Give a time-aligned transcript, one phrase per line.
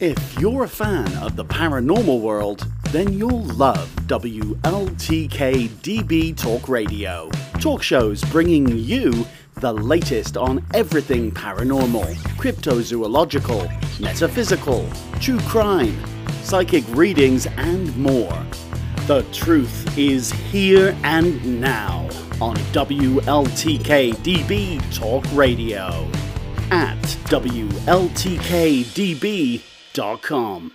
[0.00, 7.30] If you're a fan of the paranormal world, then you'll love WLTK DB Talk Radio.
[7.60, 14.88] Talk shows bringing you the latest on everything paranormal, cryptozoological, metaphysical,
[15.20, 15.96] true crime,
[16.42, 18.36] psychic readings, and more.
[19.06, 22.08] The truth is here and now
[22.40, 26.10] on WLTK DB Talk Radio
[26.72, 27.00] at
[29.94, 30.72] WLTKDB.com.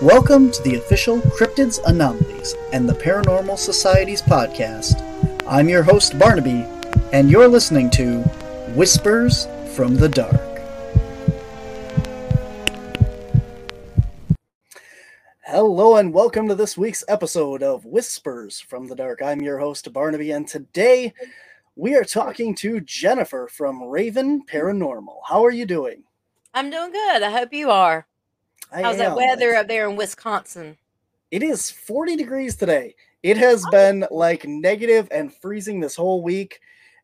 [0.00, 5.00] Welcome to the official Cryptids Anomalies and the Paranormal Society's podcast.
[5.46, 6.66] I'm your host, Barnaby,
[7.12, 8.22] and you're listening to
[8.74, 10.62] Whispers from the Dark.
[15.44, 19.20] Hello, and welcome to this week's episode of Whispers from the Dark.
[19.20, 21.12] I'm your host, Barnaby, and today
[21.76, 25.18] we are talking to Jennifer from Raven Paranormal.
[25.28, 26.04] How are you doing?
[26.54, 27.22] I'm doing good.
[27.22, 28.06] I hope you are.
[28.72, 30.78] I How's that weather up there in Wisconsin?
[31.30, 32.94] It is 40 degrees today.
[33.22, 33.70] It has oh.
[33.70, 36.60] been like negative and freezing this whole week.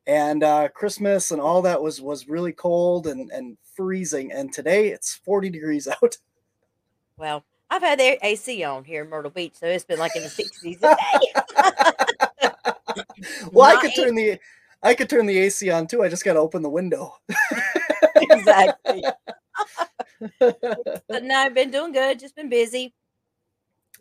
[0.09, 4.33] And uh, Christmas and all that was was really cold and, and freezing.
[4.33, 6.17] And today it's 40 degrees out.
[7.19, 10.23] Well, I've had the AC on here in Myrtle Beach, so it's been like in
[10.23, 10.97] the 60s today.
[13.53, 14.39] well, I could turn the
[14.83, 16.03] I could turn the AC on too.
[16.03, 17.15] I just gotta open the window.
[18.17, 19.05] exactly.
[20.39, 22.19] But no, I've been doing good.
[22.19, 22.95] Just been busy.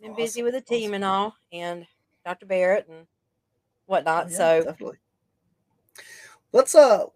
[0.00, 0.94] Been busy with the team awesome.
[0.94, 1.86] and all, and
[2.24, 2.46] Dr.
[2.46, 3.06] Barrett and
[3.86, 4.30] whatnot.
[4.30, 4.98] Yeah, so, definitely.
[6.52, 7.06] Let's uh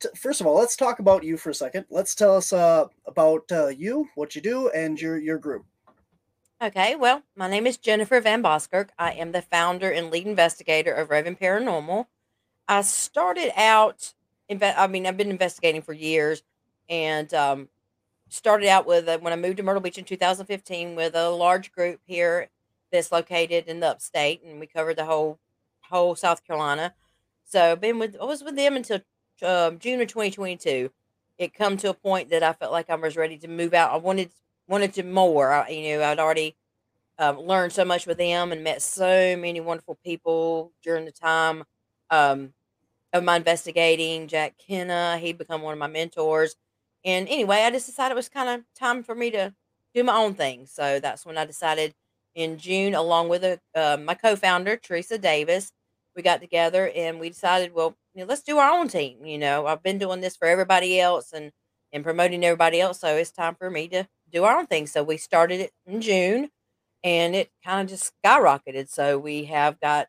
[0.00, 1.86] t- first of all, let's talk about you for a second.
[1.90, 5.64] Let's tell us uh about uh, you, what you do, and your your group.
[6.62, 6.96] okay.
[6.96, 8.90] Well, my name is Jennifer Van Boskirk.
[8.98, 12.06] I am the founder and lead investigator of Raven Paranormal.
[12.68, 14.12] I started out,
[14.50, 16.42] inve- I mean, I've been investigating for years
[16.88, 17.68] and um,
[18.28, 22.00] started out with, when I moved to Myrtle Beach in 2015, with a large group
[22.06, 22.48] here
[22.90, 24.42] that's located in the upstate.
[24.44, 25.38] And we covered the whole,
[25.82, 26.92] whole South Carolina.
[27.46, 29.00] So been with, I was with them until
[29.42, 30.90] um, June of 2022.
[31.38, 33.92] It come to a point that I felt like I was ready to move out.
[33.92, 34.32] I wanted,
[34.68, 36.56] wanted to more, I, you know, I'd already
[37.18, 41.64] um, learned so much with them and met so many wonderful people during the time
[42.10, 42.52] um,
[43.12, 44.26] of my investigating.
[44.26, 46.56] Jack Kenna, he'd become one of my mentors.
[47.04, 49.54] And anyway, I just decided it was kind of time for me to
[49.94, 50.66] do my own thing.
[50.66, 51.94] So that's when I decided
[52.34, 55.72] in June, along with a, uh, my co-founder Teresa Davis,
[56.16, 59.24] we got together and we decided, well, you know, let's do our own team.
[59.24, 61.52] You know, I've been doing this for everybody else and
[61.92, 64.86] and promoting everybody else, so it's time for me to do our own thing.
[64.88, 66.50] So we started it in June,
[67.04, 68.90] and it kind of just skyrocketed.
[68.90, 70.08] So we have got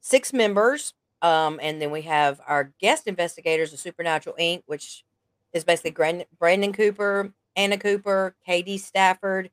[0.00, 5.04] six members, um, and then we have our guest investigators of Supernatural Inc., which
[5.52, 9.50] is basically Brandon Cooper, Anna Cooper, Katie Stafford,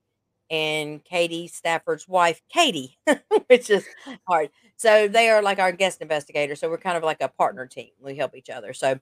[0.52, 3.00] and Katie Stafford's wife, Katie,
[3.48, 3.86] which is
[4.28, 4.50] hard.
[4.76, 6.60] So they are like our guest investigators.
[6.60, 7.92] So we're kind of like a partner team.
[8.02, 8.74] We help each other.
[8.74, 9.00] So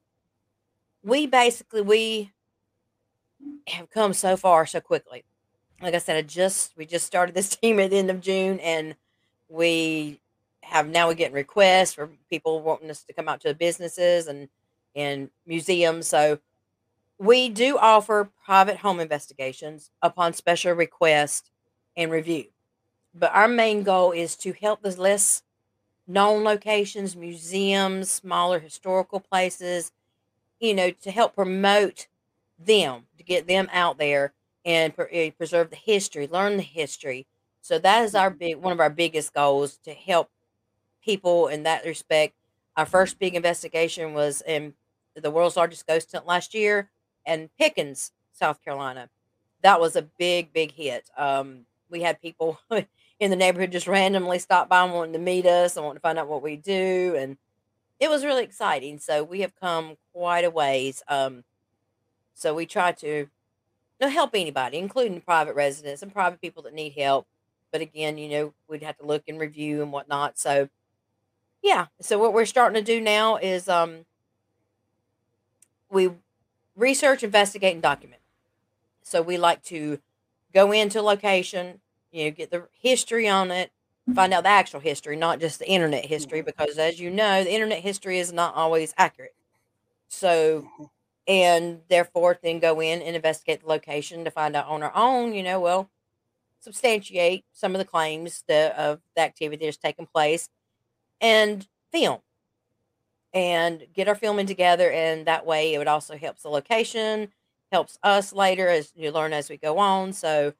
[1.03, 2.31] we basically we
[3.67, 5.25] have come so far so quickly.
[5.81, 8.59] Like I said, I just we just started this team at the end of June,
[8.59, 8.95] and
[9.47, 10.21] we
[10.61, 14.49] have now we're getting requests for people wanting us to come out to businesses and
[14.95, 16.07] and museums.
[16.07, 16.39] So
[17.19, 21.51] we do offer private home investigations upon special request
[21.97, 22.45] and review.
[23.13, 25.43] But our main goal is to help the less
[26.07, 29.91] known locations, museums, smaller historical places,
[30.59, 32.07] you know, to help promote
[32.59, 34.33] them, to get them out there
[34.65, 37.27] and eh, preserve the history, learn the history.
[37.61, 40.29] So that is our big one of our biggest goals to help
[41.03, 42.35] people in that respect.
[42.75, 44.73] Our first big investigation was in
[45.15, 46.89] the world's largest ghost hunt last year
[47.29, 49.09] in Pickens, South Carolina.
[49.61, 51.09] That was a big, big hit.
[51.17, 52.59] Um, we had people
[53.19, 56.01] in the neighborhood just randomly stop by and wanting to meet us and wanting to
[56.01, 57.15] find out what we do.
[57.17, 57.37] And
[57.99, 58.99] it was really exciting.
[58.99, 61.03] So we have come quite a ways.
[61.07, 61.43] Um,
[62.33, 63.27] so we try to you
[63.99, 67.27] know, help anybody, including private residents and private people that need help.
[67.71, 70.39] But again, you know, we'd have to look and review and whatnot.
[70.39, 70.69] So
[71.61, 71.87] yeah.
[71.99, 74.05] So what we're starting to do now is um
[75.91, 76.11] we
[76.79, 78.21] research, investigate, and document.
[79.03, 79.99] So we like to
[80.53, 81.81] go into location,
[82.11, 83.71] you know, get the history on it,
[84.15, 86.45] find out the actual history, not just the internet history, Mhm.
[86.45, 89.35] because as you know, the internet history is not always accurate.
[90.07, 90.89] So, Mhm.
[91.27, 95.33] and therefore, then go in and investigate the location to find out on our own,
[95.33, 95.91] you know, well,
[96.59, 100.49] substantiate some of the claims that, of the activity that's taken place
[101.21, 102.21] and film
[103.33, 104.91] and get our filming together.
[104.91, 107.31] And that way, it would also helps the location,
[107.71, 110.13] helps us later as you learn as we go on.
[110.13, 110.53] So,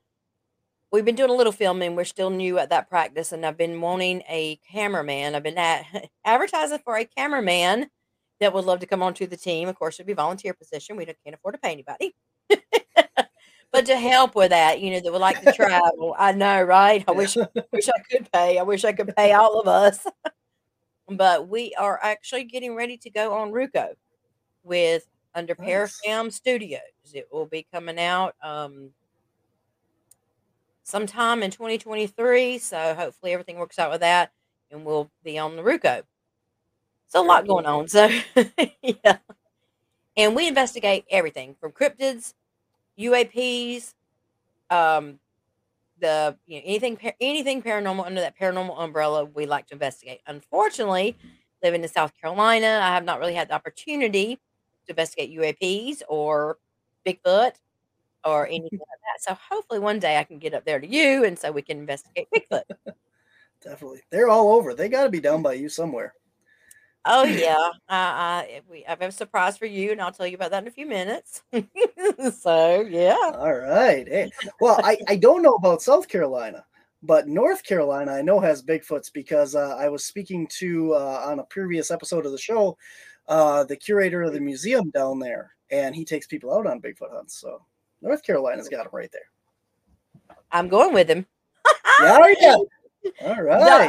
[0.92, 1.96] we've been doing a little filming.
[1.96, 5.36] We're still new at that practice, and I've been wanting a cameraman.
[5.36, 5.86] I've been at,
[6.26, 7.90] advertising for a cameraman
[8.40, 9.68] that would love to come onto the team.
[9.68, 10.96] Of course, it'd be volunteer position.
[10.96, 12.16] We can't afford to pay anybody.
[13.72, 16.16] but to help with that, you know, that would like to travel.
[16.18, 17.04] I know, right?
[17.08, 17.36] I wish
[17.72, 18.58] wish I could pay.
[18.58, 20.06] I wish I could pay all of us.
[21.10, 23.94] But we are actually getting ready to go on Roku
[24.64, 26.00] with under Nice.
[26.06, 26.82] Parafilm Studios.
[27.14, 28.92] It will be coming out um
[30.84, 32.58] sometime in 2023.
[32.58, 34.32] So hopefully everything works out with that
[34.72, 36.02] and we'll be on the Roku.
[37.08, 37.88] So a lot going on.
[37.88, 38.10] So
[38.82, 39.18] yeah.
[40.18, 42.34] And we investigate everything from cryptids,
[43.00, 43.94] UAPs,
[44.70, 45.20] um,
[46.00, 50.22] the you know anything anything paranormal under that paranormal umbrella we like to investigate.
[50.28, 51.16] Unfortunately,
[51.64, 56.58] living in South Carolina, I have not really had the opportunity to investigate UAPs or
[57.06, 57.54] Bigfoot
[58.26, 59.22] or anything like that.
[59.22, 61.80] So hopefully one day I can get up there to you and so we can
[61.80, 62.64] investigate Bigfoot.
[63.62, 64.02] Definitely.
[64.10, 64.74] They're all over.
[64.74, 66.14] They got to be down by you somewhere.
[67.12, 70.36] Oh yeah, uh, uh, we I have a surprise for you, and I'll tell you
[70.36, 71.42] about that in a few minutes.
[72.40, 74.08] so yeah, All right.
[74.08, 76.64] Hey, well, I, I don't know about South Carolina,
[77.02, 81.40] but North Carolina I know has Bigfoots because uh, I was speaking to uh, on
[81.40, 82.78] a previous episode of the show
[83.28, 87.12] uh, the curator of the museum down there, and he takes people out on Bigfoot
[87.12, 87.40] hunts.
[87.40, 87.66] So
[88.04, 90.36] North Carolina's got them right there.
[90.52, 91.26] I'm going with him.
[92.02, 92.56] Yeah, yeah.
[93.22, 93.42] All Do-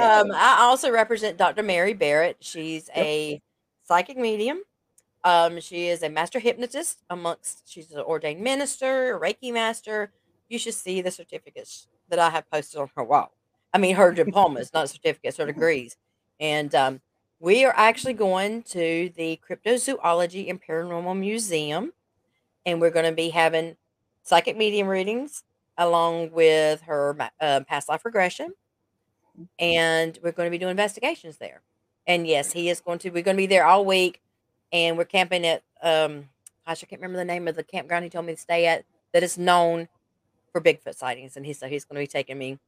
[0.03, 1.63] Um, I also represent Dr.
[1.63, 2.37] Mary Barrett.
[2.41, 3.07] She's Yep.
[3.07, 3.43] a
[3.85, 4.63] psychic medium.
[5.25, 7.69] Um, she is a master hypnotist amongst.
[7.69, 10.13] She's an ordained minister, a Reiki master.
[10.49, 13.33] You should see the certificates that I have posted on her wall.
[13.75, 15.97] I mean, her diplomas, not certificates, her degrees.
[16.41, 17.01] And um,
[17.39, 21.93] we are actually going to the Cryptozoology and Paranormal Museum,
[22.65, 23.77] and we're going to be having
[24.23, 25.43] psychic medium readings
[25.79, 28.53] along with her uh, past life regression
[29.59, 31.63] and we're going to be doing investigations there.
[32.07, 33.11] And yes, he is going to.
[33.11, 34.21] We're going to be there all week,
[34.73, 35.63] and we're camping at.
[35.83, 36.29] Um,
[36.67, 38.85] gosh, I can't remember the name of the campground he told me to stay at.
[39.13, 39.89] That is known
[40.53, 42.59] for Bigfoot sightings, and he said he's going to be taking me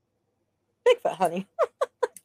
[0.86, 1.46] Bigfoot hunting.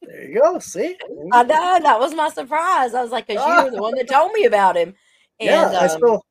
[0.01, 0.60] there you go.
[0.60, 0.98] See?
[1.31, 2.94] I know that was my surprise.
[2.94, 4.94] I was like, "Cause you were the one that told me about him."
[5.40, 6.25] And yeah, I um, still.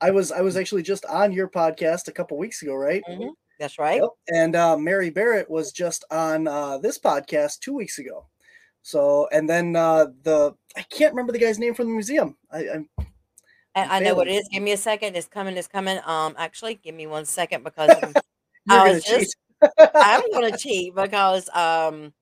[0.00, 3.02] I was I was actually just on your podcast a couple weeks ago, right?
[3.10, 3.30] mhm,
[3.62, 4.00] that's right.
[4.00, 4.10] Yep.
[4.28, 8.26] And uh, Mary Barrett was just on uh, this podcast two weeks ago.
[8.82, 12.36] So, and then uh, the I can't remember the guy's name from the museum.
[12.50, 12.88] I, I'm
[13.76, 14.48] And I know what it is.
[14.50, 15.16] Give me a second.
[15.16, 15.56] It's coming.
[15.56, 16.00] It's coming.
[16.04, 18.12] Um, actually, give me one second because I'm,
[18.68, 19.20] gonna was cheat.
[19.20, 19.36] just
[19.94, 22.12] I'm gonna cheat because um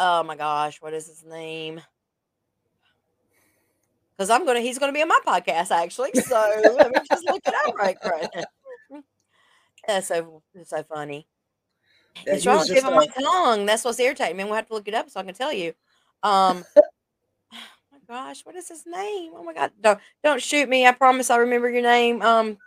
[0.00, 1.80] oh my gosh, what is his name?
[4.16, 6.10] Because I'm gonna he's gonna be on my podcast actually.
[6.14, 8.44] So let me just look it up right quick.
[9.86, 11.26] That's so it's so funny.
[12.26, 13.66] Yeah, it's wrong tip of my uh, tongue.
[13.66, 15.72] That's what's irritating Man, We'll have to look it up so I can tell you.
[16.22, 16.82] Um oh
[17.92, 19.32] my gosh, what is his name?
[19.34, 19.72] Oh my god.
[19.80, 20.86] Don't don't shoot me.
[20.86, 22.22] I promise I'll remember your name.
[22.22, 22.58] Um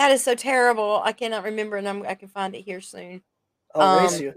[0.00, 1.00] that is so terrible.
[1.04, 3.22] I cannot remember and I'm, I can find it here soon.
[3.74, 4.34] I'll race um, you.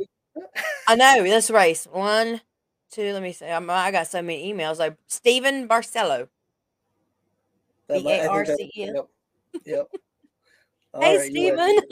[0.88, 1.24] I know.
[1.25, 1.86] Let's race.
[1.86, 2.41] One,
[2.91, 3.13] two.
[3.13, 3.46] Let me see.
[3.46, 4.77] I'm, I got so many emails.
[4.77, 6.27] Like Stephen Barcelo.
[7.88, 8.96] That might- I think that- B-A-R-C-E-N.
[9.65, 9.88] Yep.
[10.94, 11.78] All hey, right, Stephen.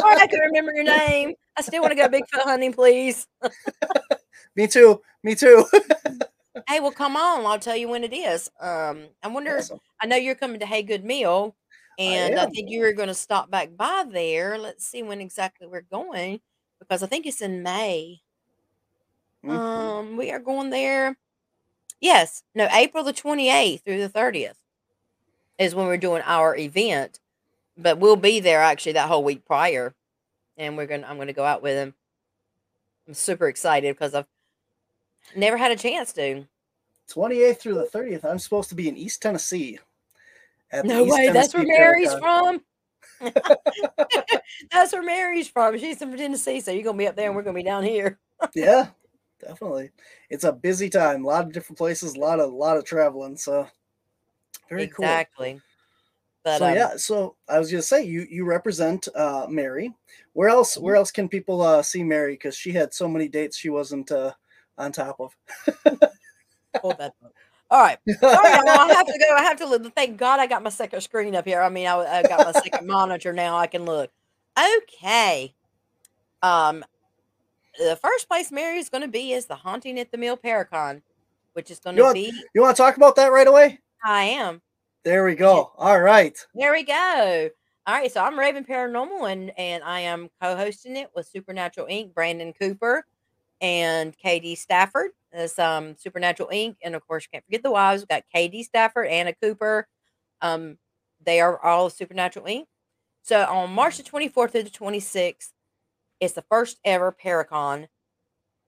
[0.00, 1.34] Sorry, I can remember your name.
[1.56, 3.28] I still want to go Bigfoot hunting, please.
[4.56, 5.00] Me too.
[5.22, 5.64] Me too.
[6.68, 7.46] Hey, well, come on.
[7.46, 8.50] I'll tell you when it is.
[8.60, 9.56] Um, I wonder.
[9.56, 9.80] Awesome.
[10.02, 11.56] I know you're coming to Hagood Mill,
[11.98, 12.50] and I, am.
[12.50, 14.58] think you were going to stop back by there.
[14.58, 16.40] Let's see when exactly we're going
[16.78, 18.20] because I think it's in May.
[19.44, 19.50] Mhm.
[19.50, 21.16] Um, we are going there.
[22.02, 24.56] Yes, no, April the 28th through the 30th
[25.58, 27.18] is when we're doing our event.
[27.76, 29.94] But we'll be there actually that whole week prior.
[30.56, 31.94] And we're gonna I'm gonna go out with him.
[33.08, 34.26] I'm super excited because I've
[35.34, 36.46] never had a chance to.
[37.10, 38.24] 28th through the 30th.
[38.24, 39.78] I'm supposed to be in East Tennessee.
[40.84, 42.62] No East way, that's where Mary's from.
[44.70, 45.78] that's where Mary's from.
[45.78, 48.18] She's from Tennessee, so you're gonna be up there and we're gonna be down here.
[48.54, 48.88] yeah,
[49.40, 49.90] definitely.
[50.30, 51.24] It's a busy time.
[51.24, 52.14] A lot of different places.
[52.14, 53.36] A lot of a lot of traveling.
[53.36, 53.68] So
[54.68, 55.04] very cool.
[55.04, 55.60] exactly.
[56.44, 59.92] But so um, yeah, so I was gonna say you you represent uh Mary.
[60.32, 60.84] Where else Mm-hmm.
[60.84, 62.34] where else can people uh see Mary?
[62.34, 64.32] Because she had so many dates she wasn't uh
[64.78, 65.36] on top of.
[66.80, 67.32] pull that up.
[67.70, 67.98] All right.
[68.20, 69.34] Sorry, I have to go.
[69.34, 69.94] I have to look.
[69.94, 71.62] Thank God I got my second screen up here.
[71.62, 73.56] I mean, I, I got my second monitor now.
[73.56, 74.10] I can look.
[74.58, 75.54] Okay.
[76.42, 76.84] Um,
[77.78, 81.00] the first place Mary is going to be is the Haunting at the Mill Paracon,
[81.54, 82.32] which is going to be.
[82.54, 83.78] You want to talk about that right away?
[84.04, 84.60] I am.
[85.04, 85.72] There we go.
[85.78, 86.38] All right.
[86.54, 87.50] There we go.
[87.88, 92.14] All right, so I'm Raven Paranormal, and and I am co-hosting it with Supernatural Inc.
[92.14, 93.04] Brandon Cooper
[93.60, 95.10] and KD Stafford.
[95.32, 96.76] That's um Supernatural Inc.
[96.84, 98.02] And of course, you can't forget the wives.
[98.02, 99.88] We've got KD Stafford, Anna Cooper.
[100.40, 100.78] Um,
[101.24, 102.66] they are all Supernatural Inc.
[103.22, 105.50] So on March the 24th through the 26th,
[106.20, 107.88] it's the first ever Paracon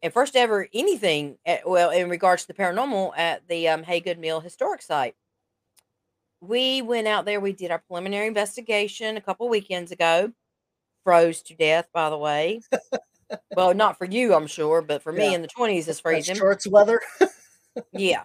[0.03, 1.39] and first ever anything.
[1.47, 5.15] At, well, in regards to the paranormal at the um, Hagood Mill Historic Site
[6.47, 7.41] we went out there.
[7.41, 10.33] We did our preliminary investigation a couple weekends ago.
[11.05, 12.61] Froze to death, by the way.
[13.57, 16.37] well, not for you, I'm sure, but for me in the 20s, it's That's freezing.
[16.37, 17.01] shorts weather.
[17.93, 18.23] Yeah,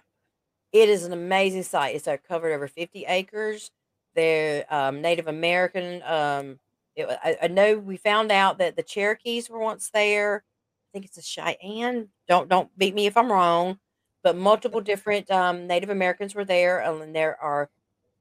[0.72, 1.96] it is an amazing site.
[1.96, 3.72] It's uh, covered over 50 acres.
[4.14, 6.02] They're um, Native American.
[6.04, 6.60] Um,
[6.94, 10.44] it, I, I know we found out that the Cherokees were once there.
[10.44, 12.10] I think it's a Cheyenne.
[12.28, 13.80] Don't don't beat me if I'm wrong.
[14.22, 17.70] But multiple different um, Native Americans were there, and there are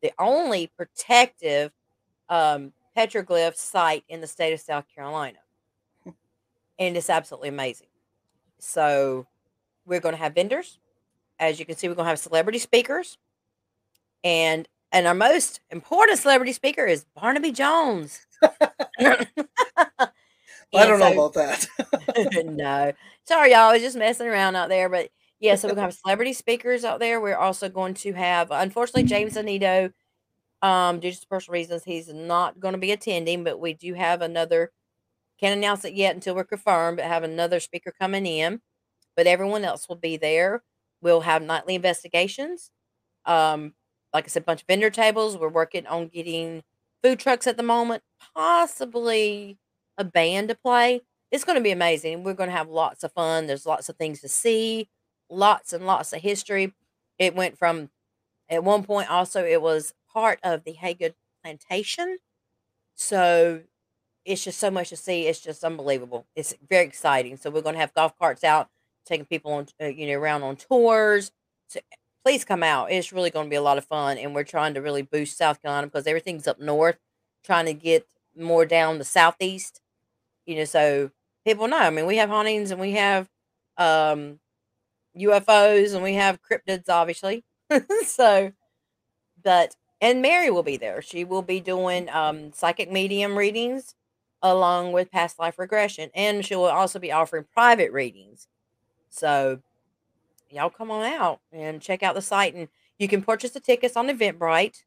[0.01, 1.71] the only protective
[2.29, 5.39] um, petroglyph site in the state of South Carolina,
[6.77, 7.87] and it's absolutely amazing.
[8.59, 9.27] So
[9.85, 10.79] we're going to have vendors
[11.39, 13.17] as you can see, we're gonna have celebrity speakers,
[14.23, 18.25] and and our most important celebrity speaker is Barnaby Jones.
[20.71, 21.65] I don't know about that.
[22.45, 22.91] no,
[23.23, 23.69] sorry, y'all.
[23.69, 25.09] I was just messing around out there, but
[25.39, 25.55] yeah.
[25.55, 27.21] So we're gonna have celebrity speakers out there.
[27.21, 29.91] We're also going to have, unfortunately, James Anito.
[30.61, 34.21] Um, due to personal reasons, he's not going to be attending, but we do have
[34.21, 34.71] another.
[35.39, 38.61] Can't announce it yet until we're confirmed, but have another speaker coming in.
[39.15, 40.63] But everyone else will be there.
[41.01, 42.71] We'll have nightly investigations.
[43.25, 43.73] Um,
[44.13, 45.37] like I said, a bunch of vendor tables.
[45.37, 46.63] We're working on getting
[47.03, 48.03] food trucks at the moment,
[48.35, 49.57] possibly
[49.97, 51.01] a band to play.
[51.31, 52.23] It's going to be amazing.
[52.23, 53.47] We're going to have lots of fun.
[53.47, 54.89] There's lots of things to see,
[55.29, 56.73] lots and lots of history.
[57.17, 57.89] It went from,
[58.49, 62.17] at one point, also, it was part of the Hagood Plantation.
[62.95, 63.61] So
[64.25, 65.27] it's just so much to see.
[65.27, 66.25] It's just unbelievable.
[66.35, 67.37] It's very exciting.
[67.37, 68.69] So we're going to have golf carts out,
[69.05, 71.31] taking people on, uh, you know, around on tours.
[71.67, 71.79] So
[72.23, 72.91] please come out.
[72.91, 74.17] It's really going to be a lot of fun.
[74.17, 76.97] And we're trying to really boost South Carolina because everything's up north,
[77.43, 78.07] trying to get
[78.37, 79.81] more down the southeast
[80.45, 81.11] you know so
[81.45, 83.29] people know i mean we have hauntings and we have
[83.77, 84.39] um
[85.19, 87.43] ufos and we have cryptids obviously.
[88.05, 88.51] So
[89.43, 91.01] but and mary will be there.
[91.01, 93.95] She will be doing um psychic medium readings
[94.41, 98.47] along with past life regression and she will also be offering private readings.
[99.09, 99.61] So
[100.49, 103.95] y'all come on out and check out the site and you can purchase the tickets
[103.97, 104.83] on eventbrite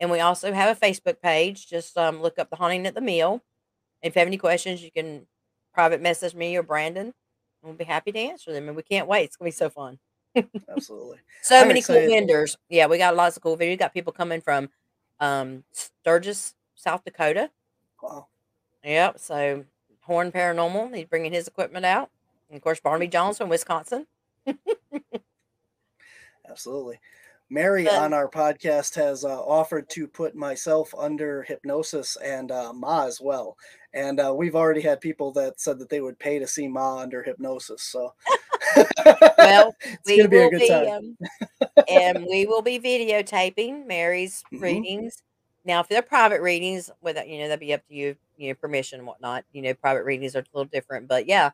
[0.00, 1.68] and we also have a facebook page.
[1.68, 3.42] Just um, look up the haunting at the mill
[4.02, 5.26] if you have any questions, you can
[5.72, 7.14] private message me or Brandon.
[7.62, 8.66] We'll be happy to answer them.
[8.68, 9.24] And we can't wait.
[9.24, 9.98] It's gonna be so fun.
[10.68, 11.18] Absolutely.
[11.42, 12.06] So I'm many excited.
[12.08, 12.56] cool vendors.
[12.68, 13.72] Yeah, we got lots of cool vendors.
[13.72, 14.68] We got people coming from
[15.20, 17.50] um Sturgis, South Dakota.
[18.02, 18.26] Wow.
[18.84, 19.18] Yep.
[19.18, 19.64] So
[20.02, 22.10] Horn Paranormal, he's bringing his equipment out.
[22.48, 24.06] And of course, Barnaby Jones from Wisconsin.
[26.48, 26.98] Absolutely.
[27.50, 32.72] Mary But- on our podcast has uh, offered to put myself under hypnosis and uh,
[32.72, 33.56] Ma as well.
[33.94, 36.98] And uh, we've already had people that said that they would pay to see Ma
[36.98, 37.82] under hypnosis.
[37.82, 38.12] So,
[39.38, 40.86] Well, it's we going to be a good be, time.
[40.88, 41.16] um,
[41.88, 44.60] and we will be videotaping Mary's Mhm.
[44.62, 45.22] readings.
[45.64, 48.54] Now, if they're private readings, without you know, that'd be up to you, you know,
[48.54, 49.44] permission and whatnot.
[49.52, 51.50] You know, private readings are a little different, but yeah,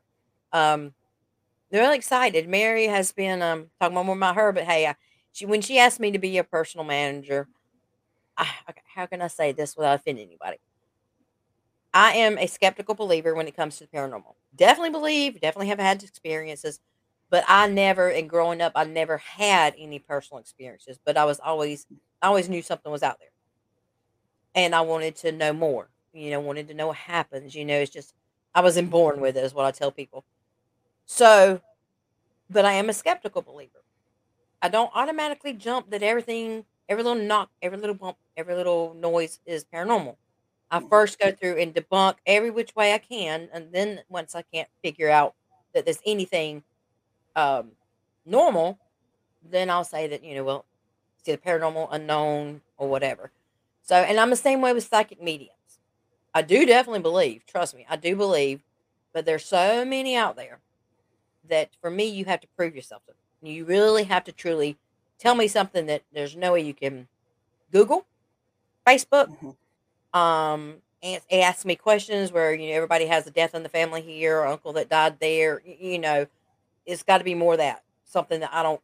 [0.53, 0.95] um,
[1.71, 2.49] they're really excited.
[2.49, 4.97] Mary has been um talking more about her, but hey, I,
[5.33, 7.49] she when she asked me to be a personal manager,
[8.37, 10.59] I, okay, how can I say this without offending anybody?
[11.95, 14.35] I am a skeptical believer when it comes to the paranormal.
[14.55, 16.81] Definitely believe, definitely have had experiences,
[17.31, 20.99] but I never, and growing up, I never had any personal experiences.
[21.05, 21.87] But I was always,
[22.23, 23.31] I always knew something was out there,
[24.55, 25.89] and I wanted to know more.
[26.13, 27.55] You know, wanted to know what happens.
[27.55, 28.15] You know, it's just
[28.55, 30.25] I wasn't born with it, is what I tell people.
[31.07, 31.61] So,
[32.51, 33.85] but I am a skeptical believer.
[34.63, 39.41] I don't automatically jump that everything, every little knock, every little bump, every little noise
[39.47, 40.17] is paranormal.
[40.71, 40.89] I Mhm.
[40.91, 44.69] first go through and debunk every which way I can, and then once I can't
[44.83, 45.35] figure out
[45.75, 46.65] that there's anything
[47.37, 47.73] um,
[48.27, 48.79] normal,
[49.43, 50.67] then I'll say that you know, well,
[51.19, 53.33] it's either paranormal, unknown, or whatever.
[53.83, 55.53] So, and I'm the same way with psychic mediums.
[56.35, 58.63] I do definitely believe, trust me, I do believe,
[59.15, 60.61] but there's so many out there
[61.49, 63.15] that for me, you have to prove yourself to.
[63.49, 64.79] You really have to truly
[65.19, 67.09] tell me something that there's no way you can
[67.73, 68.07] Google,
[68.87, 69.57] Facebook, Mhm.
[70.19, 70.77] Um,
[71.31, 74.47] ask me questions where you know everybody has a death in the family here, or
[74.47, 75.63] uncle that died there.
[75.65, 76.27] You know,
[76.87, 78.81] it's got to be more that something that I don't.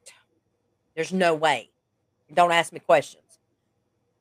[0.95, 1.71] There's no way.
[2.33, 3.39] Don't ask me questions.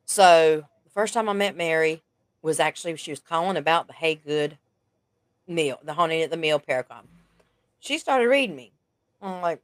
[0.06, 2.02] So the first time I met Mary
[2.42, 4.58] was actually she was calling about the Hey Good
[5.48, 7.06] meal, the haunting at the mill paracon.
[7.80, 8.72] She started reading me.
[9.22, 9.62] I'm like,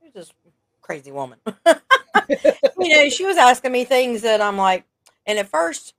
[0.00, 0.32] who's this
[0.80, 1.38] crazy woman?
[1.46, 4.84] you know, she was asking me things that I'm like,
[5.26, 5.94] and at first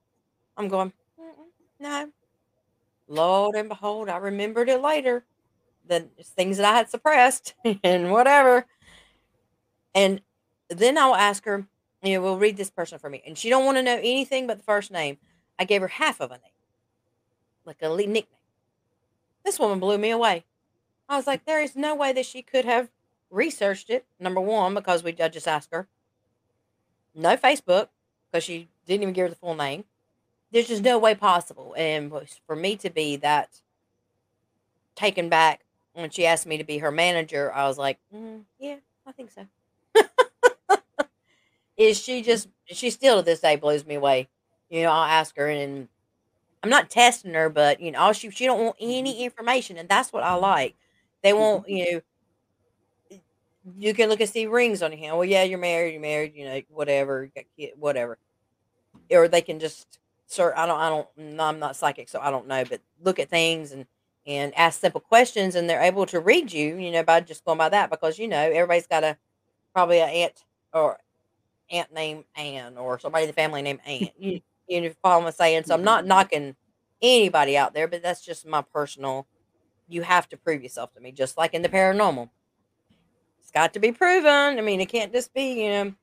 [0.56, 2.10] I'm going, "Mm-mm, no.
[3.08, 5.24] Lord and behold, I remembered it later.
[5.86, 8.66] The things that I had suppressed and whatever.
[9.94, 10.22] And
[10.68, 11.66] then I'll ask her,
[12.02, 13.22] you know, we'll read this person for me.
[13.26, 15.18] And she don't want to know anything but the first name.
[15.58, 16.52] I gave her half of a name,
[17.64, 18.24] like a nickname.
[19.44, 20.44] This woman blew me away.
[21.08, 22.88] I was like, there is no way that she could have
[23.30, 24.06] researched it.
[24.18, 25.86] Number one, because we I just asked her.
[27.14, 27.88] No Facebook,
[28.30, 29.84] because she didn't even give her the full name.
[30.54, 31.74] There's just no way possible.
[31.76, 32.12] And
[32.46, 33.60] for me to be that
[34.94, 38.76] taken back when she asked me to be her manager, I was like, "Mm, yeah,
[39.04, 39.48] I think so.
[41.76, 44.28] Is she just, she still to this day blows me away.
[44.70, 45.88] You know, I'll ask her and
[46.62, 49.88] I'm not testing her, but you know, all she she don't want any information, and
[49.88, 50.76] that's what I like.
[51.24, 52.00] They want you
[53.10, 53.20] know,
[53.76, 55.16] you can look and see rings on your hand.
[55.16, 58.18] Well, yeah, you're married, you're married, you know, whatever, you whatever.
[59.10, 62.30] Or they can just, sir, I don't, I don't, no, I'm not psychic, so I
[62.30, 63.86] don't know, but look at things and
[64.26, 67.58] and ask simple questions, and they're able to read you, you know, by just going
[67.58, 69.18] by that because you know everybody's got a
[69.74, 70.98] probably an aunt or
[71.70, 74.08] aunt named Ann or somebody in the family named Ann.
[74.18, 75.64] You, you know, follow what I'm saying?
[75.64, 76.08] So I'm not mm-hmm.
[76.08, 76.56] knocking
[77.02, 79.26] anybody out there, but that's just my personal.
[79.88, 82.30] You have to prove yourself to me, just like in the paranormal.
[83.40, 84.58] It's got to be proven.
[84.58, 85.94] I mean, it can't just be, you know,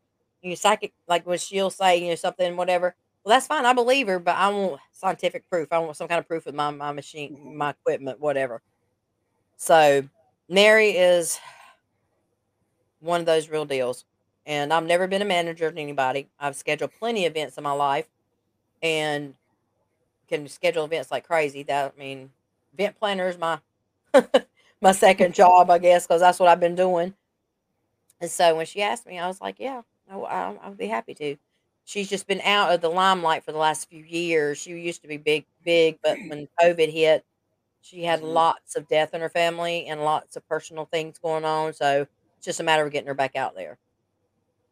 [0.43, 2.95] you psychic, like when she'll say, you know, something, whatever.
[3.23, 3.65] Well, that's fine.
[3.65, 5.67] I believe her, but I want scientific proof.
[5.71, 7.55] I want some kind of proof with my, my machine, Mhm.
[7.55, 8.61] my equipment, whatever.
[9.57, 10.07] So,
[10.49, 11.39] Mary is
[12.99, 14.05] one of those real deals.
[14.45, 16.29] And I've never been a manager of anybody.
[16.39, 18.07] I've scheduled plenty of events in my life
[18.81, 19.35] and
[20.27, 21.63] can schedule events like crazy.
[21.63, 22.31] That I mean,
[22.73, 23.59] event planner is my
[24.81, 27.15] my second job, I guess, because that's what I've been doing.
[28.21, 31.13] And so when she asked me, I was like, "Yeah, I, I, I'll be happy
[31.15, 31.37] to."
[31.85, 34.57] She's just been out of the limelight for the last few years.
[34.57, 37.25] She used to be big, big, but when COVID hit,
[37.81, 38.33] she had Mhm.
[38.33, 41.73] lots of death in her family and lots of personal things going on.
[41.73, 43.77] So it's just a matter of getting her back out there,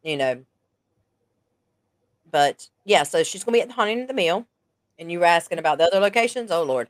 [0.02, 0.44] you know.
[2.30, 4.46] But yeah, so she's gonna be at the hunting of the mill.
[4.98, 6.50] And you were asking about the other locations.
[6.50, 6.88] Oh Lord.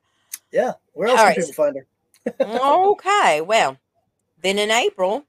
[0.52, 0.72] Yeah.
[0.92, 1.36] Where else All can right.
[1.36, 1.86] people find her?
[2.92, 3.40] okay.
[3.40, 3.78] Well,
[4.42, 5.24] then in April,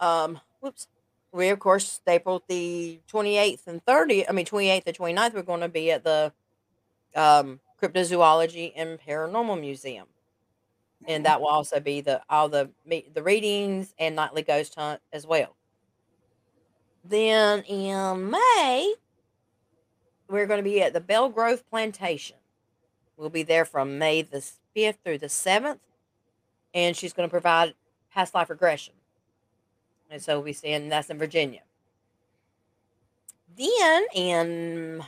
[0.00, 0.88] um, whoops,
[1.36, 5.60] we of course April the 28th and 30th, I mean 28th and 29th, we're going
[5.60, 6.32] to be at the
[7.14, 10.06] um Cryptozoology and Paranormal Museum.
[11.06, 15.26] And that will also be the all the the readings and nightly ghost hunt as
[15.26, 15.54] well.
[17.04, 18.94] Then in May,
[20.28, 22.36] we're going to be at the Belle Grove Plantation.
[23.16, 24.44] We'll be there from May the
[24.76, 25.78] 5th through the 7th.
[26.74, 27.74] And she's going to provide
[28.12, 28.94] past life regression.
[30.10, 31.60] And so we'll be seeing that's in Virginia.
[33.56, 35.02] Then in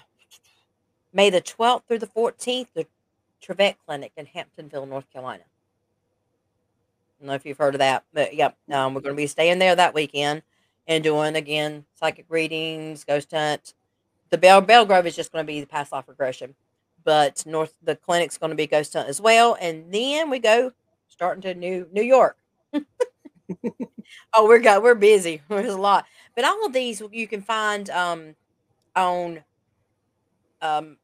[1.12, 2.86] May the 12th through the 14th, the
[3.40, 5.44] Trivette Clinic in Hamptonville, North Carolina.
[5.44, 9.26] I don't know if you've heard of that, but yep, um, we're going to be
[9.26, 10.42] staying there that weekend
[10.86, 13.74] and doing again psychic readings, ghost hunt.
[14.30, 16.54] The Bell Belle Grove is just going to be the past life regression,
[17.04, 20.72] but North the clinic's going to be ghost hunt as well, and then we go
[21.08, 22.36] starting to New New York.
[24.32, 25.42] oh, we're got we're busy.
[25.48, 28.34] There's a lot, but all of these you can find um,
[28.94, 29.42] on
[30.60, 30.96] um,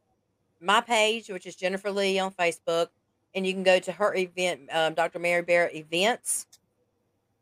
[0.61, 2.89] my page, which is Jennifer Lee on Facebook,
[3.35, 5.19] and you can go to her event, um, Dr.
[5.19, 6.47] Mary Barrett events,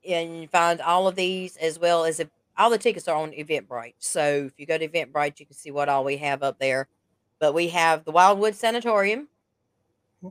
[0.08, 3.32] and you find all of these as well as if all the tickets are on
[3.32, 3.94] Eventbrite.
[3.98, 6.88] So if you go to Eventbrite, you can see what all we have up there.
[7.38, 9.28] But we have the Wildwood Sanatorium,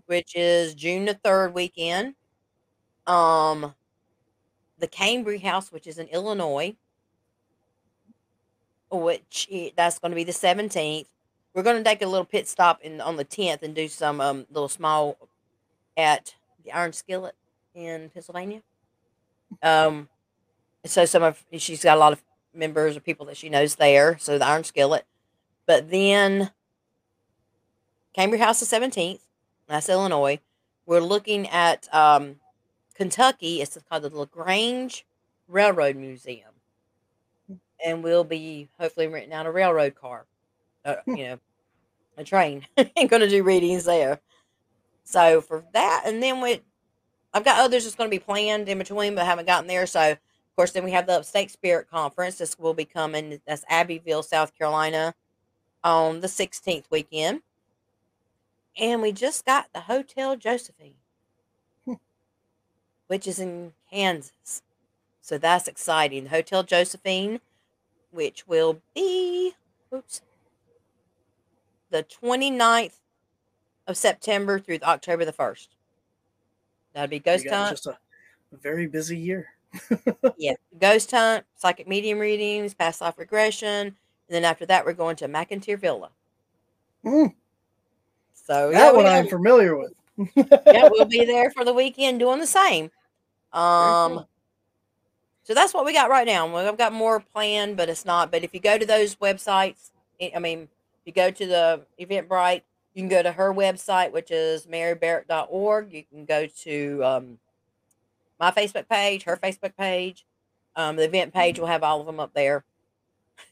[0.05, 2.15] which is June the third weekend.
[3.07, 3.73] Um,
[4.81, 6.75] the Cambry House, which is in Illinois,
[8.91, 11.07] which that's going to be the seventeenth.
[11.53, 14.19] We're going to take a little pit stop in on the tenth and do some
[14.19, 15.17] um little small
[15.95, 17.35] at the Iron Skillet
[17.73, 18.61] in Pennsylvania.
[19.61, 20.09] Um,
[20.85, 24.17] so some of she's got a lot of members or people that she knows there.
[24.19, 25.05] So the Iron Skillet,
[25.65, 26.51] But then
[28.13, 29.21] Cambria House the 17th,
[29.67, 30.39] that's Illinois.
[30.85, 32.40] We're looking at um,
[33.01, 33.61] Kentucky.
[33.63, 35.07] It's called the LaGrange
[35.47, 36.51] Railroad Museum.
[37.83, 40.27] And we'll be hopefully renting out a railroad car,
[40.85, 41.15] uh, Hmm.
[41.15, 41.39] you know,
[42.15, 44.19] a train, and going to do readings there.
[45.03, 46.61] So for that, and then we,
[47.33, 49.87] I've got others that's going to be planned in between, but haven't gotten there.
[49.87, 52.37] So of course, then we have the Upstate Spirit Conference.
[52.37, 53.41] This will be coming.
[53.47, 55.15] That's Abbeville, South Carolina,
[55.83, 57.41] on the 16th weekend.
[58.77, 61.00] And we just got the Hotel Josephine.
[63.11, 64.61] Which is in Kansas.
[65.19, 66.27] So that's exciting.
[66.27, 67.41] Hotel Josephine,
[68.09, 69.51] which will be
[69.93, 70.21] oops,
[71.89, 73.01] the 29th
[73.85, 75.67] of September through October the 1st.
[76.93, 77.71] That'd be Ghost Hunt.
[77.71, 77.97] just a
[78.53, 79.49] very busy year.
[80.37, 83.87] yeah, Ghost Hunt, Psychic Medium readings, Past Life Regression.
[83.87, 83.93] And
[84.29, 86.11] then after that, we're going to McInteer Villa.
[87.03, 87.33] Mm,
[88.33, 89.91] So that we one I'm familiar with.
[90.35, 92.89] yeah, we'll be there for the weekend doing the same.
[93.53, 94.25] Um,
[95.43, 96.55] so that's what we got right now.
[96.55, 98.31] I've got more planned, but it's not.
[98.31, 101.81] But if you go to those websites, I I mean, if you go to the
[101.99, 102.61] Eventbrite,
[102.93, 105.93] you can go to her website, which is marybarrett.org.
[105.93, 107.39] You can go to um,
[108.39, 110.25] my Facebook page, her Facebook page.
[110.75, 112.63] Um, the event page will have all of them up there.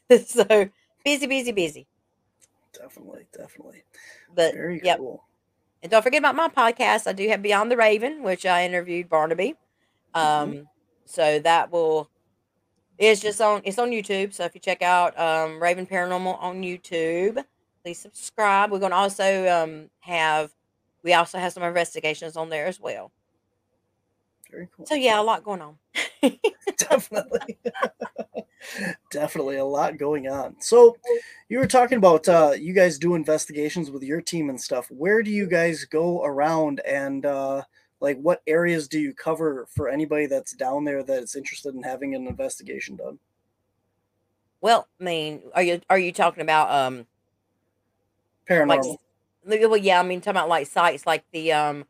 [0.26, 0.68] so
[1.04, 1.86] busy, busy, busy.
[2.72, 3.82] Definitely, definitely.
[4.34, 4.98] But Very yep.
[4.98, 5.24] cool.
[5.82, 7.06] And don't forget about my podcast.
[7.06, 9.56] I do have Beyond the Raven, which I interviewed Barnaby.
[10.14, 10.66] Um,
[11.04, 12.08] so that will
[12.98, 14.32] it's just on it's on YouTube.
[14.34, 17.42] So if you check out um Raven Paranormal on YouTube,
[17.82, 18.70] please subscribe.
[18.70, 20.52] We're gonna also um have
[21.02, 23.10] we also have some investigations on there as well.
[24.50, 24.86] Very cool.
[24.86, 25.78] So yeah, a lot going on.
[26.76, 27.58] definitely
[29.10, 30.96] definitely a lot going on so
[31.48, 35.22] you were talking about uh you guys do investigations with your team and stuff where
[35.22, 37.62] do you guys go around and uh
[38.00, 42.14] like what areas do you cover for anybody that's down there that's interested in having
[42.14, 43.18] an investigation done
[44.60, 47.06] Well, I mean, are you are you talking about um
[48.48, 48.98] paranormal
[49.46, 51.84] like well yeah, I mean talking about like sites like the um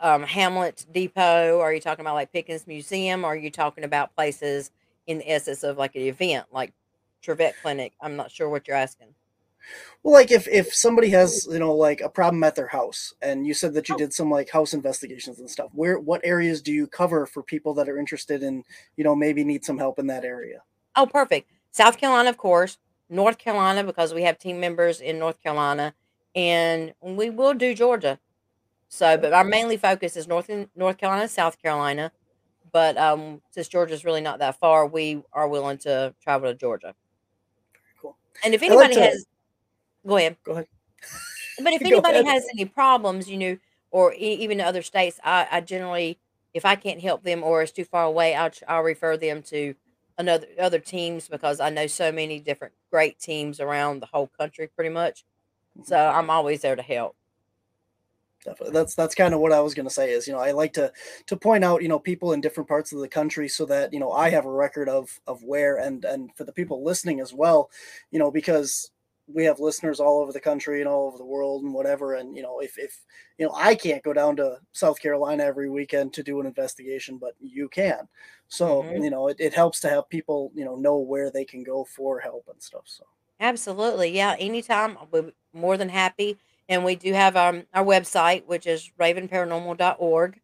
[0.00, 4.14] um Hamlet Depot, are you talking about like Pickens Museum, or are you talking about
[4.14, 4.70] places
[5.06, 6.72] in the essence of like an event like
[7.22, 7.92] Trivette Clinic?
[8.00, 9.14] I'm not sure what you're asking.
[10.02, 13.46] Well like if if somebody has you know like a problem at their house and
[13.46, 13.98] you said that you Oh.
[13.98, 17.74] did some like house investigations and stuff where what areas do you cover for people
[17.74, 18.64] that are interested in
[18.96, 20.62] you know maybe need some help in that area
[20.96, 21.48] Oh, perfect.
[21.70, 22.76] South Carolina, of course.
[23.08, 25.94] North Carolina, because we have team members in North Carolina,
[26.34, 28.18] and we will do Georgia.
[28.88, 32.10] So, but our mainly focus is North North Carolina, South Carolina.
[32.72, 36.94] But um, since Georgia's really not that far, we are willing to travel to Georgia.
[38.02, 39.26] cool And if I like anybody to- has,
[40.08, 40.36] go ahead.
[40.44, 40.66] go ahead
[41.62, 42.26] But if anybody ahead.
[42.26, 43.58] has any problems, you know,
[43.90, 46.18] or e- even other states, I, I generally,
[46.54, 49.74] if I can't help them or it's too far away, I'll I'll refer them to
[50.16, 54.68] another other teams because I know so many different great teams around the whole country,
[54.68, 55.24] pretty much.
[55.84, 56.18] So mm-hmm.
[56.18, 57.14] I'm always there to help.
[58.44, 58.74] Definitely.
[58.74, 60.72] That's that's kind of what I was going to say is, you know, I like
[60.74, 60.92] to
[61.26, 63.98] to point out, you know, people in different parts of the country so that, you
[63.98, 67.34] know, I have a record of of where and and for the people listening as
[67.34, 67.70] well,
[68.10, 68.90] you know, because
[69.32, 72.34] we have listeners all over the country and all over the world and whatever and
[72.36, 73.04] you know, if if
[73.38, 77.18] you know, I can't go down to South Carolina every weekend to do an investigation,
[77.18, 78.08] but you can.
[78.48, 79.02] So, Mhm.
[79.04, 81.84] you know, it, it helps to have people, you know, know where they can go
[81.84, 82.84] for help and stuff.
[82.86, 83.04] So,
[83.40, 84.10] Absolutely.
[84.10, 84.36] Yeah.
[84.38, 84.98] Anytime.
[85.10, 86.38] We're more than happy.
[86.68, 90.40] And we do have um, our website, which is ravenparanormal.org.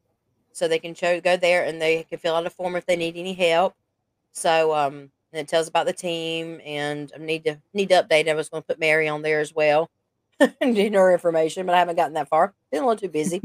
[0.52, 2.96] So they can show, go there and they can fill out a form if they
[2.96, 3.74] need any help.
[4.32, 8.28] So, um, and it tells about the team and I need to need to update.
[8.28, 9.90] I was going to put Mary on there as well
[10.60, 12.54] and get her information, but I haven't gotten that far.
[12.70, 13.42] Been a little too busy.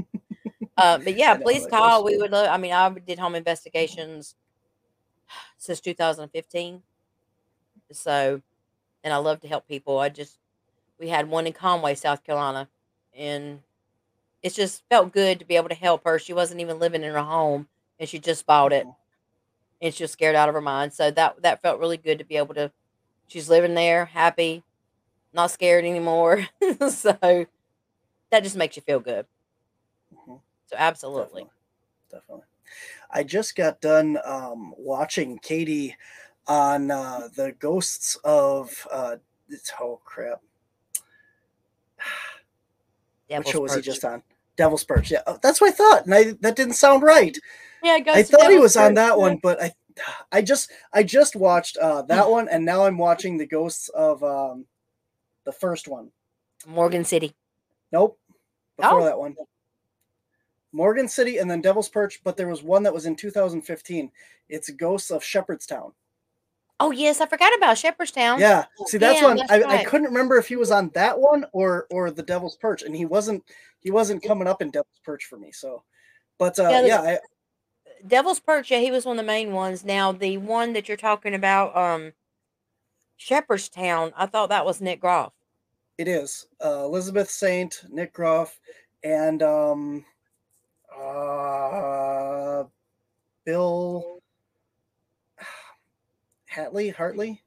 [0.78, 2.04] uh, but yeah, please call.
[2.04, 4.36] We would love, I mean, I did home investigations
[5.58, 6.84] since 2015.
[7.92, 8.40] So,
[9.04, 9.98] and I love to help people.
[9.98, 10.38] I just,
[11.00, 12.70] we had one in Conway, South Carolina,
[13.18, 13.62] and
[14.44, 16.20] it just felt good to be able to help her.
[16.20, 17.68] She wasn't even living in her home,
[18.00, 18.86] and she just bought it,
[19.82, 20.94] and she was scared out of her mind.
[20.94, 22.72] So that that felt really good to be able to.
[23.28, 24.64] She's living there, happy,
[25.34, 26.48] not scared anymore.
[26.90, 29.26] so that just makes you feel good.
[30.14, 30.40] Mhm.
[30.68, 31.44] So absolutely.
[31.44, 31.50] Definitely.
[32.12, 32.46] Definitely.
[33.12, 35.96] I just got done um, watching Katie
[36.48, 39.18] on uh, the ghosts of uh,
[39.50, 40.42] it's oh crap.
[43.30, 44.24] Devil's what show was he just on?
[44.56, 45.12] Devil's Perch.
[45.12, 47.38] Yeah, oh, that's what I thought, and I that didn't sound right.
[47.84, 49.72] Yeah, it I to thought he Devil's was on that one, but I,
[50.32, 54.24] I just I just watched uh, that one, and now I'm watching the ghosts of
[54.24, 54.66] um,
[55.46, 56.12] The first one.
[56.68, 57.36] Morgan City.
[57.92, 58.20] Nope.
[58.78, 59.06] Before Oh.
[59.06, 59.36] that one.
[60.72, 64.12] Morgan City and then Devil's Perch, but there was one that was in 2015.
[64.50, 65.94] It's Ghosts of Shepherdstown.
[66.82, 68.40] Oh yes, I forgot about Shepherdstown.
[68.40, 68.66] Yeah.
[68.86, 71.46] See, that's Yeah, one that's I, I couldn't remember if he was on that one
[71.52, 73.44] or or the Devil's Perch, and he wasn't
[73.80, 75.52] he wasn't coming up in Devil's Perch for me.
[75.52, 75.84] So,
[76.38, 77.20] but uh, Yeah, yeah, I,
[78.06, 79.84] Devil's Perch, yeah, he was one of the main ones.
[79.84, 82.14] Now the one that you're talking about, um,
[83.18, 85.34] Shepherdstown, I thought that was Nick Groff.
[85.98, 88.60] it is uh, Elizabeth Saint, Nick Groff,
[89.04, 90.06] and um,
[90.98, 92.64] uh,
[93.46, 94.22] Bill
[96.54, 97.42] Hatley Hartley.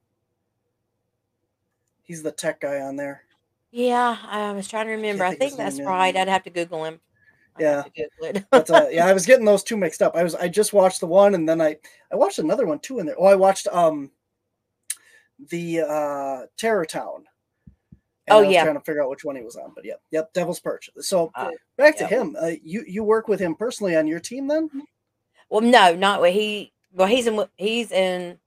[2.02, 3.22] He's the tech guy on there.
[3.70, 5.24] Yeah, I was trying to remember.
[5.24, 6.14] I think think that's right.
[6.14, 7.00] I'd have to Google him.
[7.56, 8.44] I'd have to Google it.
[8.50, 10.16] But uh, yeah, I was getting those two mixed up.
[10.16, 11.76] I was I just watched the one and then I
[12.10, 13.16] I watched another one too in there.
[13.18, 14.10] Oh, I watched um
[15.50, 17.24] the uh Terror Town.
[18.28, 18.62] And Oh, I was yeah.
[18.62, 20.88] trying to figure out which one he was on, but yep, yep, Devil's Perch.
[21.00, 22.36] So Uh, back to him.
[22.40, 24.70] Uh, you you work with him personally on your team then?
[25.50, 26.72] well, no, not what he.
[26.94, 27.44] Well, he's in.
[27.56, 28.38] He's in.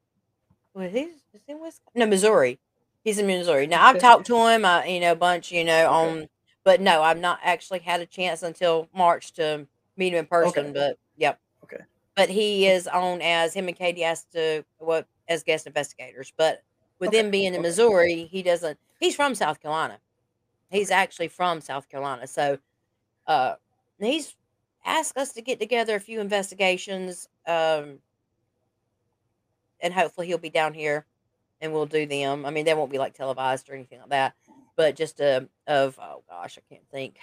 [0.73, 1.91] Well, he's, is he in Wisconsin?
[1.95, 2.59] No, Missouri.
[3.03, 3.67] He's in Missouri.
[3.67, 5.85] Now I've talked to him, uh, you know, a bunch, you know, Okay.
[6.21, 6.27] on.
[6.65, 10.65] But no, I've not actually had a chance until March to meet him in person.
[10.65, 10.73] Okay.
[10.73, 11.39] But yep.
[11.63, 11.83] Okay.
[12.15, 16.33] But he is on as him and Katie asked to what as guest investigators.
[16.35, 16.63] But
[16.99, 17.61] with Okay, him being in.
[17.61, 18.77] Missouri, he doesn't.
[18.99, 19.99] He's from South Carolina.
[20.71, 22.25] He's actually from South Carolina.
[22.27, 22.57] So,
[23.27, 23.55] uh,
[23.99, 24.35] he's
[24.85, 27.29] asked us to get together a few investigations.
[27.47, 27.99] Um,
[29.81, 31.05] and hopefully he'll be down here
[31.61, 32.45] and we'll do them.
[32.45, 34.33] I mean, they won't be like televised or anything like that,
[34.75, 37.17] but just uh, of oh gosh, I can't think.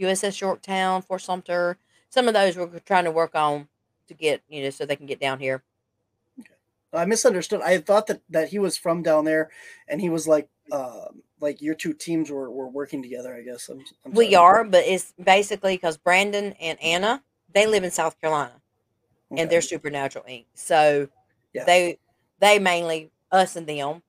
[0.00, 1.78] USS Yorktown, Fort Sumter,
[2.10, 3.68] some of those we're trying to work on
[4.08, 5.62] to get you know so they can get down here.
[6.92, 7.60] I misunderstood.
[7.60, 9.50] I thought that that he was from down there
[9.88, 13.68] and he was like um like your two teams were, were working together, I guess.
[13.68, 18.20] I'm, I'm We are, but it's basically because Brandon and Anna they live in South
[18.20, 18.60] Carolina
[19.32, 19.42] Okay.
[19.42, 20.44] and they're Supernatural Inc.
[20.54, 21.08] So
[21.52, 21.64] Yeah.
[21.64, 21.98] they
[22.38, 24.02] they mainly us and them,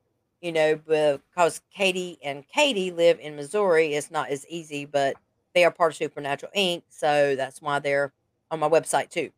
[0.45, 3.95] you know, because Katie and Katie live in Missouri.
[3.95, 5.15] It's not as easy, but
[5.55, 6.83] they are part of Supernatural Inc.
[6.87, 8.13] So that's why they're
[8.51, 9.31] on my website too.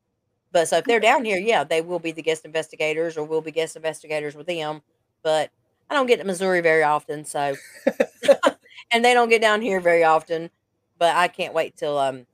[0.52, 3.40] But so if they're down here, yeah, they will be the guest investigators or we'll
[3.40, 4.82] be guest investigators with them.
[5.24, 5.50] But
[5.90, 7.56] I don't get to Missouri very often, so
[8.92, 10.50] and they don't get down here very often.
[11.00, 12.26] But I can't wait till um,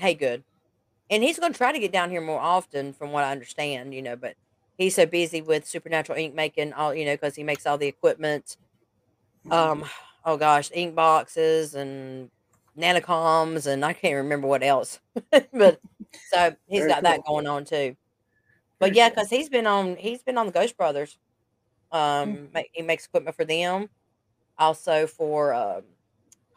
[0.00, 0.44] Hagood,
[1.10, 3.94] and he's going to try to get down here more often, from what I understand,
[3.94, 4.14] you know.
[4.14, 4.36] But
[4.76, 7.86] he's so busy with Supernatural Inc making all, you know, because he makes all the
[7.86, 8.56] equipment.
[9.50, 9.84] Um,
[10.24, 12.30] oh gosh, ink boxes and
[12.78, 15.00] nanocoms, and I can't remember what else.
[15.52, 15.80] but
[16.30, 17.96] so he's Very got that going on too.
[18.78, 19.14] But Very yeah, cool.
[19.14, 21.18] because he's been on, he's been on the Ghost Brothers.
[21.92, 23.88] Um, ma- he makes equipment for them,
[24.58, 25.82] also for um,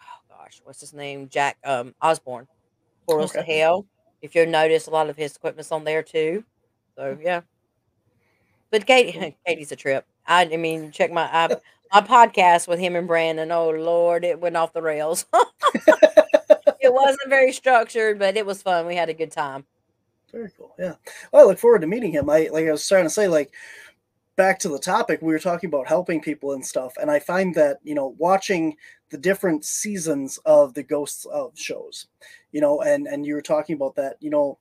[0.01, 1.29] oh gosh, what's his name?
[1.29, 2.47] Jack um Osbourne,
[3.07, 3.85] Portals to Hell.
[4.21, 6.43] If you'll notice, a lot of his equipment's on there too.
[6.97, 7.41] So yeah.
[8.71, 10.05] But Katie, Katie's a trip.
[10.25, 11.55] I, I mean, check my I,
[11.91, 13.51] my podcast with him and Brandon.
[13.51, 15.25] Oh Lord, it went off the rails.
[15.33, 18.85] it wasn't very structured, but it was fun.
[18.85, 19.65] We had a good time.
[20.31, 20.75] Very cool.
[20.77, 20.95] Yeah.
[21.31, 22.29] Well, I look forward to meeting him.
[22.29, 23.51] I like I was trying to say, like
[24.39, 26.93] back to the topic, we were talking about helping people and stuff.
[27.01, 28.77] And I find that, you know, watching
[29.09, 32.07] the different seasons of the ghosts of shows,
[32.51, 34.57] you know, and and you were talking about that, you know,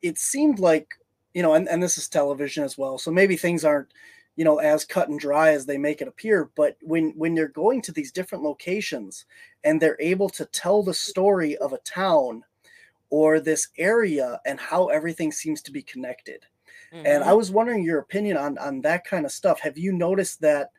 [0.00, 0.94] it seemed like,
[1.34, 2.98] you know, and, and this is television as well.
[2.98, 3.92] So maybe things aren't,
[4.36, 6.50] you know, as cut and dry as they make it appear.
[6.56, 9.26] But when when you're going to these different locations
[9.64, 12.44] and they're able to tell the story of a town
[13.10, 16.46] or this area and how everything seems to be connected.
[17.04, 17.28] And Mhm.
[17.28, 19.60] I was wondering your opinion on on that kind of stuff.
[19.60, 20.72] Have you noticed that,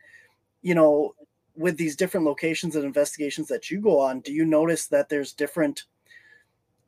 [0.61, 1.15] you know,
[1.55, 5.33] with these different locations and investigations that you go on, do you notice that there's
[5.33, 5.85] different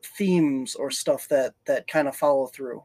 [0.04, 2.84] themes or stuff that that kind of follow through?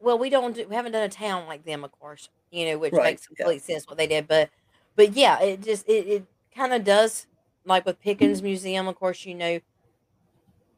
[0.00, 2.78] Well, we don't do, we haven't done a town like them, of course, you know,
[2.78, 3.44] which Right, makes yeah.
[3.44, 4.26] complete sense what they did.
[4.28, 4.50] But,
[4.96, 7.26] but yeah, it just it, it kind of does
[7.64, 9.60] like with Pickens Museum, of course, you know,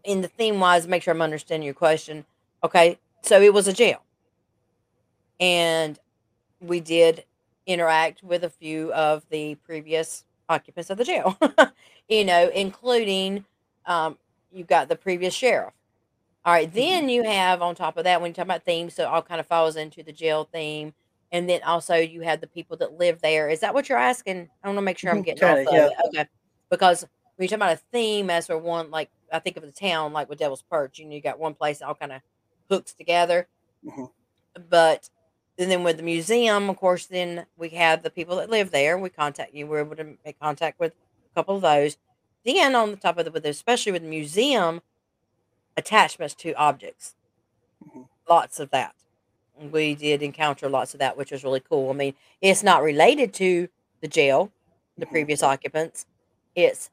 [0.04, 2.24] in the theme wise, make sure I'm understanding your question.
[2.64, 4.02] Okay, so it was a jail,
[5.40, 5.98] and
[6.60, 7.24] we did
[7.66, 11.38] interact with a few of the previous occupants of the jail,
[12.08, 13.44] you know, including
[13.86, 14.18] um,
[14.52, 15.74] you got the previous sheriff.
[16.44, 19.04] All right, then you have on top of that when you talk about themes, so
[19.04, 20.92] it all kind of falls into the jail theme,
[21.30, 23.48] and then also you have the people that live there.
[23.48, 24.50] Is that what you're asking?
[24.62, 25.86] I want to make sure I'm Mhm, getting off of yeah.
[25.86, 25.94] it.
[26.06, 26.26] Okay,
[26.68, 27.02] because
[27.36, 30.12] when you talk about a theme, as for one, like I think of the town,
[30.12, 32.22] like with Devil's Perch, you know, you got one place that all kind of
[32.68, 33.48] hooks together,
[33.82, 34.06] Mhm.
[34.68, 35.08] but
[35.58, 38.98] And then with the museum, of course, then we have the people that live there.
[38.98, 39.66] We contact you.
[39.66, 41.96] We're able to make contact with a couple of those.
[42.44, 44.80] Then on the top of the, with especially with the museum,
[45.76, 47.14] attachments to objects,
[47.86, 48.08] Mhm.
[48.28, 48.94] lots of that.
[49.58, 51.90] We did encounter lots of that, which was really cool.
[51.90, 53.68] I mean, it's not related to
[54.00, 54.50] the jail,
[54.98, 55.10] the Mhm.
[55.10, 56.06] previous occupants.
[56.54, 56.90] It's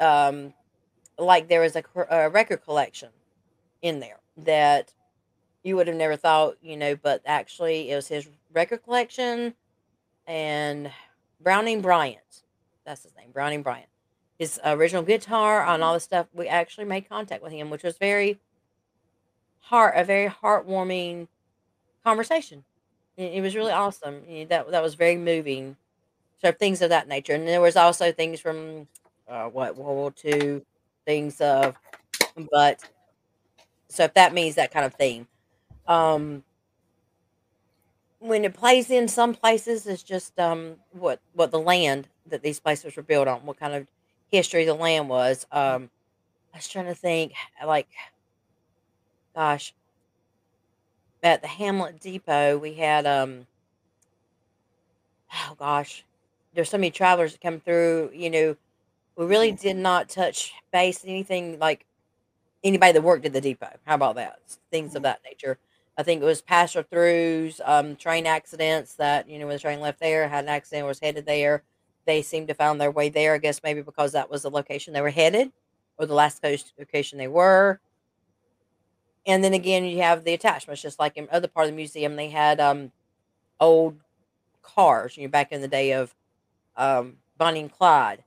[0.00, 0.54] um,
[1.18, 3.10] like there was a, a record collection
[3.80, 4.92] in there that
[5.62, 9.54] you would have never thought, you know, but actually it was his record collection
[10.26, 10.92] and
[11.40, 12.42] Browning Bryant.
[12.84, 13.88] That's his name, Browning Bryant.
[14.38, 16.26] His original guitar and all the stuff.
[16.34, 18.38] We actually made contact with him, which was very
[19.60, 21.28] heart a very heartwarming
[22.04, 22.64] conversation.
[23.16, 24.22] It, it was really awesome.
[24.48, 25.76] That that was very moving.
[26.42, 28.88] So things of that nature, and there was also things from
[29.28, 30.62] uh, what World War II,
[31.06, 31.78] things of,
[32.52, 32.84] but
[33.88, 35.26] so if that means that kind of theme.
[35.86, 36.44] Um,
[38.18, 42.60] when it plays in some places, it's just um what what the land that these
[42.60, 43.86] places were built on, what kind of
[44.30, 45.46] history of the land was.
[45.52, 45.90] Um,
[46.52, 47.32] I was trying to think,
[47.64, 47.88] like,
[49.34, 49.74] gosh,
[51.22, 53.46] at the Hamlet Depot, we had um,
[55.32, 56.04] oh gosh,
[56.54, 58.10] there's so many travelers that come through.
[58.14, 58.56] You know,
[59.16, 61.86] we really did not touch base anything like
[62.62, 63.76] anybody that worked at the depot.
[63.84, 64.38] How about that?
[64.70, 65.58] Things of that nature.
[65.96, 69.80] I think it was passer throughs, um, train accidents that, you know, when the train
[69.80, 71.62] left there, had an accident, was headed there.
[72.06, 74.92] They seemed to found their way there, I guess maybe because that was the location
[74.92, 75.52] they were headed
[75.98, 76.44] or the last
[76.78, 77.80] location they were.
[79.26, 82.16] And then again, you have the attachments, just like in other part of the museum,
[82.16, 82.92] they had um,
[83.58, 83.96] old
[84.62, 86.14] cars, you know, back in the day of
[86.76, 88.22] um, Bonnie and Clyde.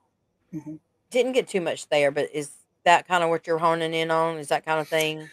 [0.53, 0.79] Mhm.
[1.09, 2.51] Didn't get too much there, but is
[2.83, 4.37] that kind of what you're honing in on?
[4.37, 5.29] Is that kind of thing?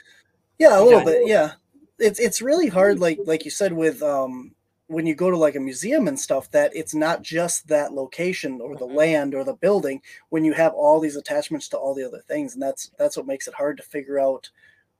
[0.59, 1.27] Yeah, a little bit.
[1.27, 1.53] Yeah,
[1.99, 3.01] it's it's really hard.
[3.01, 4.55] Like like you said with um
[4.87, 8.61] when you go to like a museum and stuff that it's not just that location
[8.61, 8.95] or the Mhm.
[8.95, 12.53] land or the building when you have all these attachments to all the other things
[12.55, 14.51] and that's that's what makes it hard to figure out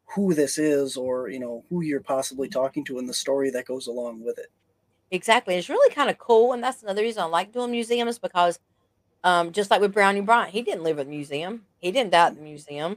[0.07, 3.67] who this is or you know who you're possibly talking to in the story that
[3.67, 4.51] goes along with it
[5.11, 5.55] Exactly.
[5.55, 6.55] It's really kind of cool.
[6.55, 8.59] And that's another reason I like doing museums because
[9.23, 11.67] um, just like with Brownie Bryant, he didn't live at the museum.
[11.79, 12.97] He didn't die at the museum.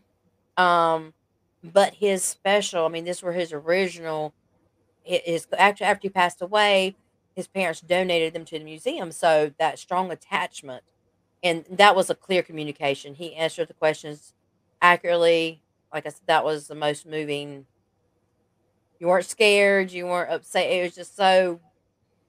[0.55, 1.13] Um,
[1.63, 4.33] but his special, I mean, this were his original,
[5.07, 6.95] his after after he passed away,
[7.35, 9.11] his parents donated them to the museum.
[9.11, 10.83] So that strong attachment,
[11.43, 13.15] and that was a clear communication.
[13.15, 14.33] He answered the questions
[14.81, 15.61] accurately.
[15.93, 17.65] Like I said, that was the most moving.
[18.99, 19.91] You weren't scared.
[19.91, 20.69] You weren't upset.
[20.71, 21.59] It was just so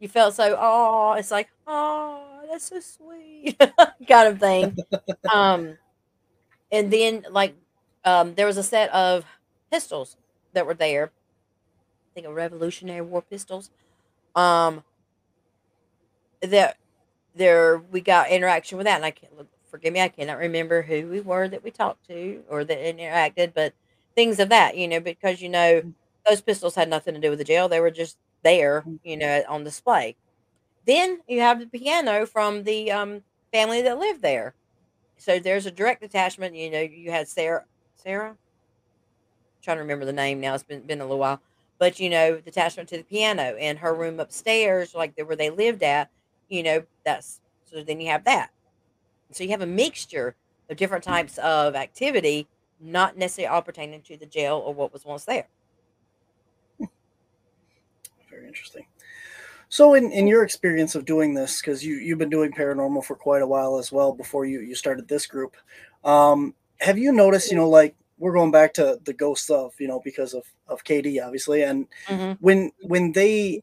[0.00, 3.58] you felt so oh it's like oh that's so sweet
[4.08, 4.76] kind of thing
[5.32, 5.78] um
[6.72, 7.54] and then like
[8.04, 9.24] um there was a set of
[9.72, 10.16] pistols
[10.54, 11.12] that were there
[12.18, 13.70] think of revolutionary war pistols
[14.36, 14.84] um
[16.42, 16.76] that
[17.34, 20.82] there we got interaction with that and i can't look forgive me i cannot remember
[20.82, 23.74] who we were that we talked to or that interacted but
[24.14, 25.82] things of that you know because you know
[26.28, 29.42] those pistols had nothing to do with the jail they were just there you know
[29.48, 30.16] on display
[30.86, 34.54] then you have the piano from the um, family that lived there.
[35.18, 36.56] So there's a direct attachment.
[36.56, 37.64] You know, you had Sarah.
[37.96, 38.36] Sarah.
[39.62, 40.54] trying to remember the name now.
[40.54, 41.40] It's been been a little while,
[41.78, 45.36] but you know, the attachment to the piano and her room upstairs, like the, where
[45.36, 46.10] they lived at.
[46.48, 47.82] You know, that's so.
[47.82, 48.50] Then you have that.
[49.32, 50.34] So you have a mixture
[50.70, 52.48] of different types of activity,
[52.80, 55.48] not necessarily all pertaining to the jail or what was once there.
[58.30, 58.86] very interesting
[59.68, 63.14] so in, in your experience of doing this because you, you've been doing paranormal for
[63.14, 65.56] quite a while as well before you, you started this group
[66.04, 69.88] um, have you noticed you know like we're going back to the ghost stuff you
[69.88, 71.62] know because of, of kd obviously.
[71.62, 73.62] And hmm when when they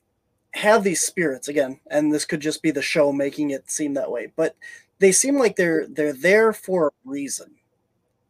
[0.54, 4.10] have these spirits again and this could just be the show making it seem that
[4.10, 4.56] way but
[5.00, 7.52] they seem like they're they're there for a reason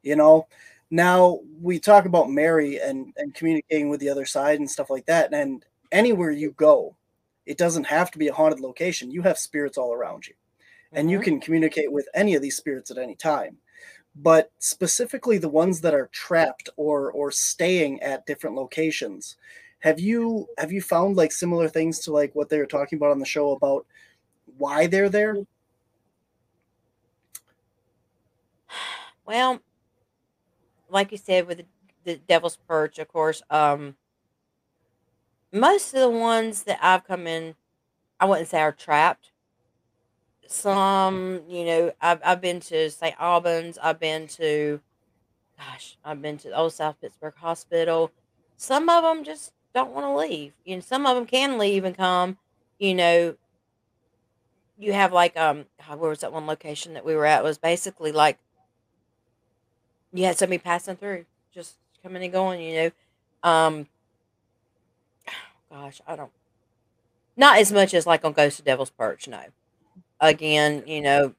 [0.04, 0.48] you know?
[0.92, 5.06] Now we talk about mary and and communicating with the other side and stuff like
[5.08, 6.96] that and anywhere you go
[7.46, 9.12] it doesn't have to be a haunted location.
[9.12, 10.34] You have spirits all around you
[10.92, 13.58] and you can communicate with any of these spirits at any time
[14.16, 19.38] but specifically the ones that are trapped or or staying at different locations
[19.80, 23.12] have you have you found like similar things to like what they were talking about
[23.12, 23.86] on the show about
[24.58, 25.38] why they're there
[29.26, 29.62] Well,
[30.90, 31.66] like you said with the,
[32.04, 33.96] the Devil's Perch, of course, um,
[35.52, 37.56] most of the ones that I've come in,
[38.20, 39.32] I wouldn't say are trapped.
[40.48, 43.16] Some, you know, I've I've been to St.
[43.20, 44.80] Albans, I've been to,
[45.58, 48.12] gosh, I've been to Old South Pittsburgh Hospital.
[48.58, 50.54] Some of them just don't want to leave.
[50.66, 52.38] Know, some of them can leave and come.
[52.80, 53.36] You know,
[54.78, 57.42] you have like um, where was that one location that we were at?
[57.42, 58.38] It was basically like
[60.14, 62.62] you had somebody passing through, just coming and going.
[62.62, 63.88] You know, um,
[65.72, 66.32] gosh, I don't.
[67.38, 69.28] Not as much as like on Ghost of Devil's Perch.
[69.28, 69.42] No.
[70.20, 71.36] Again, you know,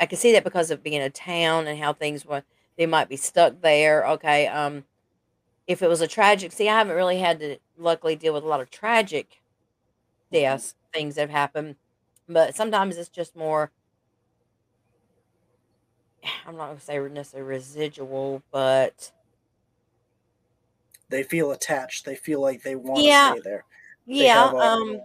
[0.00, 2.42] I can see that because of being a town and how things were.
[2.76, 4.06] They might be stuck there.
[4.08, 4.48] Okay.
[4.48, 4.84] Um,
[5.66, 8.48] if it was a tragic, see, I haven't really had to luckily deal with a
[8.48, 9.40] lot of tragic
[10.32, 11.76] deaths, things that have happened,
[12.28, 13.70] but sometimes it's just more.
[16.46, 19.12] I'm not going to say necessarily residual, but
[21.08, 22.04] they feel attached.
[22.04, 23.64] They feel like they want yeah, to stay there.
[24.06, 24.44] yeah.
[24.44, 25.00] Um,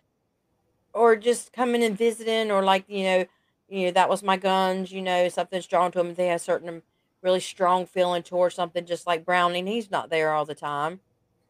[0.93, 3.25] or just coming and visiting, or like you know,
[3.67, 4.91] you know that was my guns.
[4.91, 6.13] You know, something's drawn to them.
[6.13, 6.81] They have certain
[7.21, 9.67] really strong feeling towards something, just like Browning.
[9.67, 11.01] He's not there all the time.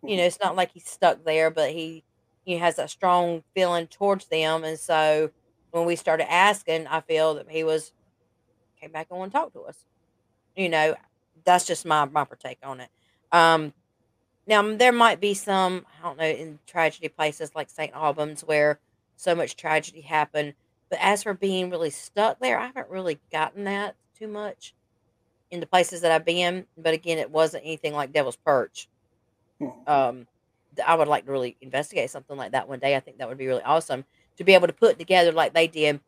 [0.03, 2.03] You know, it's not like he's stuck there, but he
[2.43, 4.63] he has that strong feeling towards them.
[4.63, 5.31] And so
[5.71, 7.91] when we started asking, I feel that he was
[8.79, 9.85] came back and want to talk to us.
[10.55, 10.95] You know,
[11.43, 12.89] that's just my my take on it.
[13.31, 13.73] Um,
[14.47, 17.93] now there might be some I don't know in tragedy places like St.
[17.93, 18.79] Albans where
[19.19, 20.53] so much tragedy happened,
[20.89, 24.73] but as for being really stuck there, I haven't really gotten that too much
[25.51, 26.65] in the places that I've been.
[26.77, 28.87] But again, it wasn't anything like Devil's Perch.
[29.59, 29.67] Hmm.
[29.87, 30.27] Um,
[30.85, 32.95] I would like to really investigate something like that one day.
[32.95, 34.05] I think that would be really awesome
[34.37, 35.99] to be able to put together like they did.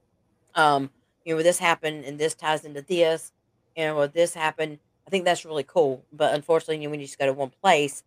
[0.56, 0.90] Um,
[1.26, 3.34] you know, this happened and this ties into this,
[3.76, 4.80] and what this happened.
[5.06, 6.06] I think that's really cool.
[6.14, 8.06] But unfortunately, you know, when you just go to one place,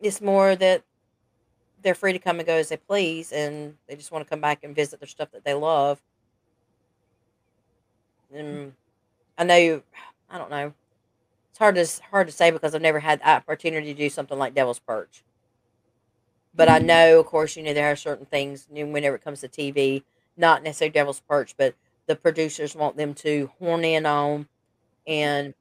[0.00, 0.84] it's more that
[1.82, 4.40] they're free to come and go as they please, and they just want to come
[4.40, 6.00] back and visit their stuff that they love.
[8.32, 8.72] And
[9.36, 9.82] I know,
[10.30, 10.72] I don't know.
[11.50, 14.38] It's hard to hard to say because I've never had the opportunity to do something
[14.38, 15.22] like Devil's Perch.
[16.54, 18.66] But I know, of course, you know there are certain things.
[18.70, 20.02] Whenever it comes to TV,
[20.36, 21.74] not necessarily Devil's Perch, but
[22.06, 24.48] the producers want them to horn in on,
[25.06, 25.54] and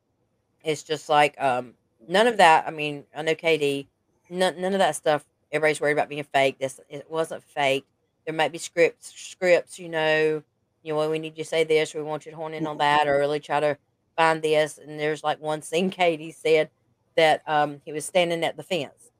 [0.63, 1.73] it's just like um,
[2.07, 2.67] none of that.
[2.67, 3.87] I mean, I know KD,
[4.29, 5.25] none, none of that stuff.
[5.51, 6.59] Everybody's worried about being fake.
[6.59, 7.85] This it wasn't fake.
[8.25, 10.43] There might be scripts, scripts, you know,
[10.83, 12.77] you know, we need you to say this, we want you to hone in on
[12.79, 13.77] that, or really try to
[14.15, 14.77] find this.
[14.77, 16.69] And there's like one scene Katie said
[17.15, 19.11] that um, he was standing at the fence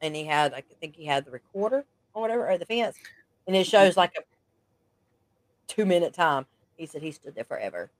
[0.00, 2.96] and he had, I think he had the recorder or whatever, or the fence,
[3.46, 4.22] and it shows like a
[5.66, 6.46] two minute time.
[6.76, 7.90] He said he stood there forever.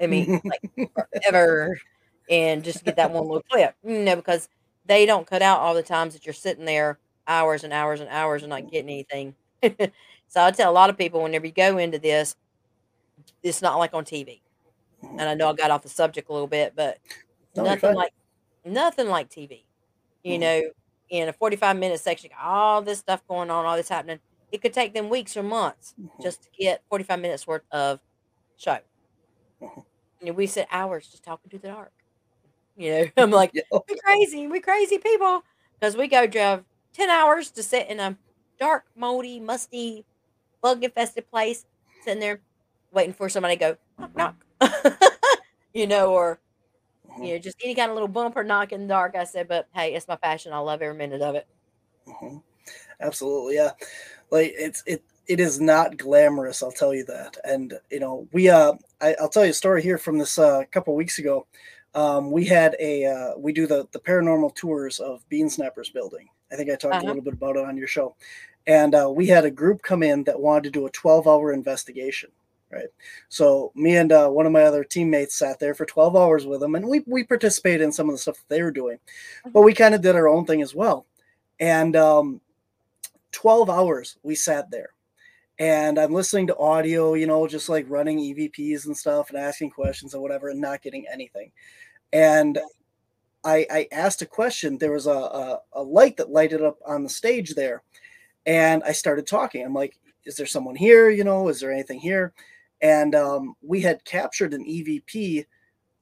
[0.00, 0.40] I mean,
[0.76, 1.78] like forever.
[2.30, 4.48] And just get that one little clip, you know, because
[4.86, 6.98] they don't cut out all the times that you're sitting there
[7.32, 9.34] hours and hours and hours and not getting anything.
[10.28, 12.36] so I tell a lot of people whenever you go into this,
[13.42, 14.42] it's not like on TV.
[15.18, 16.98] And I know I got off the subject a little bit, but
[17.56, 18.12] No, nothing like
[18.64, 19.66] nothing like TV.
[20.24, 20.40] You Mhm.
[20.40, 20.62] know,
[21.10, 24.20] in a 45 minute section, all this stuff going on, all this happening.
[24.52, 26.22] It could take them weeks or months Mhm.
[26.22, 28.00] just to get 45 minutes worth of
[28.56, 28.78] show.
[29.60, 29.84] Mhm.
[30.20, 31.92] You know, we sit hours just talking to the dark.
[32.76, 33.62] You know, I'm like, Yeah.
[33.88, 35.42] we crazy, we crazy people.
[35.80, 38.16] Because we go drive 10 hours to sit in a
[38.58, 40.04] dark, moldy, musty,
[40.62, 41.64] bug infested place,
[42.04, 42.40] sitting there
[42.92, 43.76] waiting for somebody to go
[44.16, 44.72] knock knock.
[45.74, 46.40] you know, or
[47.10, 47.26] Mhm.
[47.26, 49.16] you know, just any kind of little bump or knock in the dark.
[49.16, 50.52] I said, but hey, it's my passion.
[50.52, 51.46] I love every minute of it.
[52.06, 52.42] Mhm.
[53.00, 53.72] Absolutely, yeah.
[54.30, 57.36] Like it's it it is not glamorous, I'll tell you that.
[57.44, 60.62] And you know, we uh I, I'll tell you a story here from this uh,
[60.72, 61.46] couple weeks ago.
[61.94, 66.28] Um, we had a uh, we do the the paranormal tours of Bean Snappers building.
[66.52, 67.06] I think I talked a Uh-huh.
[67.06, 68.14] little bit about it on your show.
[68.66, 71.52] And uh, we had a group come in that wanted to do a 12 hour
[71.52, 72.30] investigation.
[72.70, 72.88] Right.
[73.28, 76.60] So me and uh, one of my other teammates sat there for 12 hours with
[76.60, 78.98] them and we, we participated in some of the stuff that they were doing,
[79.52, 81.04] but we kind of did our own thing as well.
[81.60, 82.40] And um,
[83.32, 84.88] 12 hours we sat there
[85.58, 89.70] and I'm listening to audio, you know, just like running EVPs and stuff and asking
[89.72, 91.52] questions or whatever and not getting anything.
[92.14, 92.58] And
[93.44, 94.78] I, I asked a question.
[94.78, 97.82] There was a, a, a light that lighted up on the stage there.
[98.46, 99.64] And I started talking.
[99.64, 101.10] I'm like, is there someone here?
[101.10, 102.32] You know, is there anything here?
[102.80, 105.46] And um, we had captured an EVP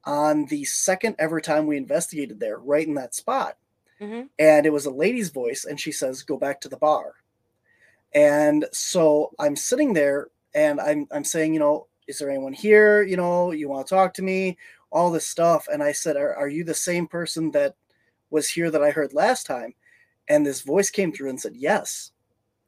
[0.05, 3.57] on the second ever time we investigated there, right in that spot.
[3.99, 5.65] hmm And it was a lady's voice.
[5.65, 7.13] And she says, go back to the bar.
[8.13, 13.03] And so I'm sitting there and I'm I'm saying, you know, is there anyone here?
[13.03, 14.57] You know, you want to talk to me?
[14.91, 15.67] All this stuff.
[15.71, 17.75] And I said, are, are you the same person that
[18.29, 19.73] was here that I heard last time?
[20.27, 22.11] And this voice came through and said, yes.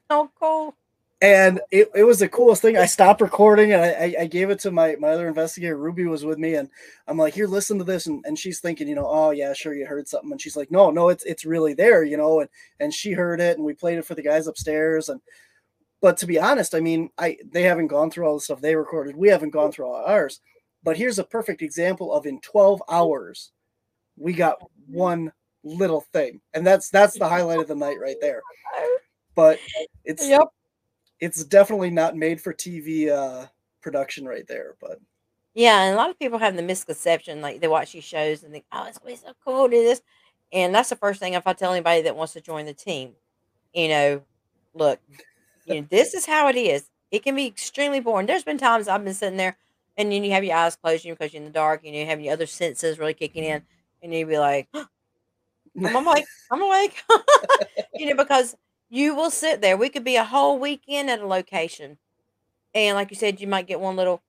[0.09, 0.75] Oh, cool.
[1.21, 2.77] and it, it was the coolest thing.
[2.77, 5.77] I stopped recording and I, I gave it to my, my other investigator.
[5.77, 6.69] Ruby was with me, and
[7.07, 9.73] I'm like, "Here, listen to this." And, and she's thinking, you know, oh yeah, sure,
[9.73, 10.31] you heard something.
[10.33, 12.49] And she's like, "No, no, it's it's really there, you know." And
[12.81, 15.07] and she heard it, and we played it for the guys upstairs.
[15.07, 15.21] And
[16.01, 18.75] but to be honest, I mean, I they haven't gone through all the stuff they
[18.75, 19.15] recorded.
[19.15, 20.41] We haven't gone through all ours.
[20.83, 23.51] But here's a perfect example of in 12 hours,
[24.17, 24.57] we got
[24.87, 25.31] one
[25.63, 28.41] little thing, and that's that's the highlight of the night right there.
[29.35, 29.59] But
[30.05, 30.49] it's Yep.
[31.19, 33.47] it's definitely not made for TV uh,
[33.81, 34.75] production right there.
[34.81, 34.99] But
[35.53, 38.51] Yeah, and a lot of people have the misconception, like they watch these shows and
[38.51, 40.01] think, "Oh, it's gonna be so cool to do this,"
[40.51, 43.15] and that's the first thing if I tell anybody that wants to join the team,
[43.73, 44.23] you know,
[44.73, 44.99] look,
[45.65, 46.89] you know, this is how it is.
[47.11, 48.27] It can be extremely boring.
[48.27, 49.57] There's been times I've been sitting there,
[49.97, 52.05] and then you have your eyes closed, you because you're in the dark, and you
[52.05, 53.63] have your other senses really kicking in,
[54.01, 54.69] and you'd be like,
[55.83, 57.03] "I'm awake, I'm awake,"
[57.95, 58.55] you know, because
[58.89, 59.77] you will sit there.
[59.77, 61.97] We could be a whole weekend at a location,
[62.73, 64.23] and like you said, you might get one little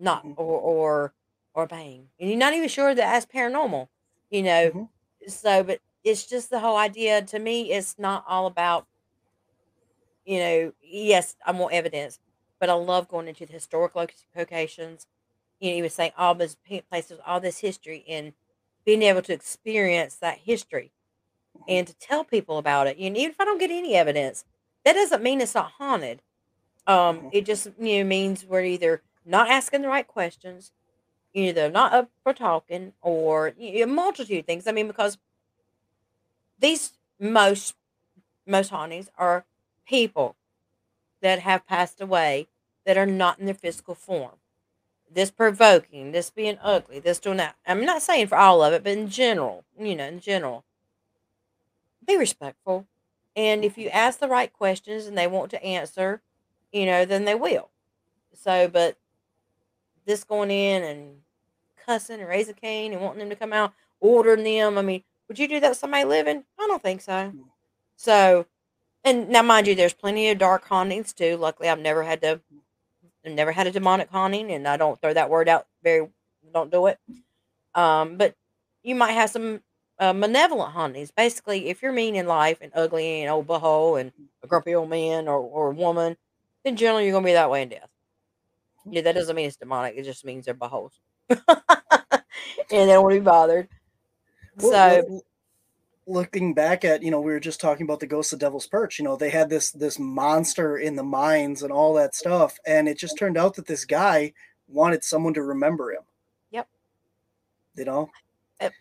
[0.00, 0.36] knock Mhm.
[0.36, 1.14] or or
[1.54, 3.88] or bang, and you're not even sure that that's paranormal,
[4.30, 4.72] you know.
[4.72, 4.88] Mhm.
[5.28, 7.22] So, but it's just the whole idea.
[7.22, 8.86] To me, it's not all about,
[10.24, 10.72] you know.
[10.82, 12.18] Yes, I want evidence,
[12.60, 13.94] but I love going into the historic
[14.36, 15.06] locations.
[15.60, 16.56] You know, you were saying all those
[16.90, 18.34] places, all this history, and
[18.84, 20.92] being able to experience that history
[21.68, 22.96] and to tell people about it.
[22.98, 24.44] And even if I don't get any evidence,
[24.84, 26.22] that doesn't mean it's not haunted.
[26.86, 27.30] Um, Mhm.
[27.34, 30.72] it just you know means we're either not asking the right questions,
[31.34, 34.66] either not up for talking, or a multitude of things.
[34.68, 35.18] I mean, because
[36.58, 37.74] these most
[38.46, 39.46] most hauntings are
[39.86, 40.36] people
[41.22, 42.48] that have passed away
[42.84, 44.36] that are not in their physical form.
[45.12, 47.56] This provoking, this being ugly, this doing that.
[47.66, 50.64] I'm not saying for all of it, but in general, you know, in general,
[52.06, 52.86] be respectful.
[53.34, 56.22] And if you ask the right questions and they want to answer,
[56.72, 57.70] you know, then they will.
[58.34, 58.96] So, but
[60.06, 61.16] this going in and
[61.84, 64.78] cussing and raising Cain and wanting them to come out, ordering them.
[64.78, 66.44] I mean, would you do that to somebody living?
[66.58, 67.32] I don't think so.
[67.96, 68.46] So,
[69.04, 71.36] and now mind you, there's plenty of dark hauntings too.
[71.36, 72.40] Luckily, I've never had to,
[73.24, 76.08] I've never had a demonic haunting, and I don't throw that word out very,
[76.52, 76.98] don't do it.
[77.74, 78.34] Um, but
[78.82, 79.62] you might have some
[79.98, 81.10] uh, malevolent hauntings.
[81.10, 84.12] Basically, if you're mean in life and ugly and old boho and
[84.42, 86.16] a grumpy old man or, or woman,
[86.64, 87.88] then generally you're gonna be that way in death.
[88.86, 89.94] Yeah, that doesn't mean it's demonic.
[89.96, 90.92] It just means they're buttholes,
[91.28, 91.38] and
[92.70, 93.68] they don't want to be bothered.
[94.56, 95.24] Well, So look-
[96.10, 98.98] looking back at you know we were just talking about the ghost of devil's perch
[98.98, 102.88] you know they had this this monster in the mines and all that stuff and
[102.88, 104.32] it just turned out that this guy
[104.68, 106.02] wanted someone to remember him
[106.50, 106.68] Yep.
[107.74, 108.10] you know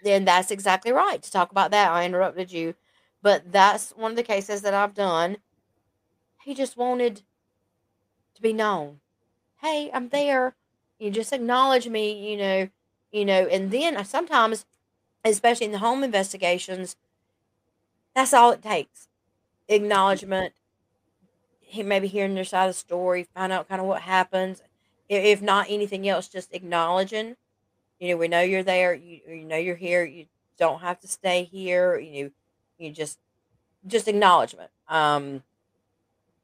[0.05, 1.21] And that's exactly right.
[1.21, 2.75] To talk about that, I interrupted you,
[3.21, 5.37] but that's one of the cases that I've done.
[6.43, 7.23] He just wanted
[8.35, 9.01] to be known.
[9.61, 10.55] Hey, I'm there.
[10.99, 12.69] You just acknowledge me, you know,
[13.11, 14.65] you know, and then I sometimes,
[15.23, 16.95] especially in the home investigations,
[18.19, 19.07] that's all it takes.
[19.69, 20.53] Acknowledgement.
[21.61, 24.61] He maybe hearing their side of the story, find out kind of what happens.
[25.07, 27.35] If not anything else, just acknowledging
[27.99, 28.93] you know, we know you're there.
[28.95, 30.05] You you know you're here.
[30.05, 30.25] You
[30.57, 31.97] don't have to stay here.
[31.99, 32.31] You know,
[32.77, 33.19] you just
[33.87, 34.71] just acknowledgement.
[34.87, 35.43] Um,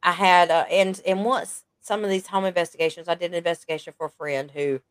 [0.03, 3.93] I had uh, and and once some of these home investigations, I did an investigation
[3.97, 4.81] for a friend who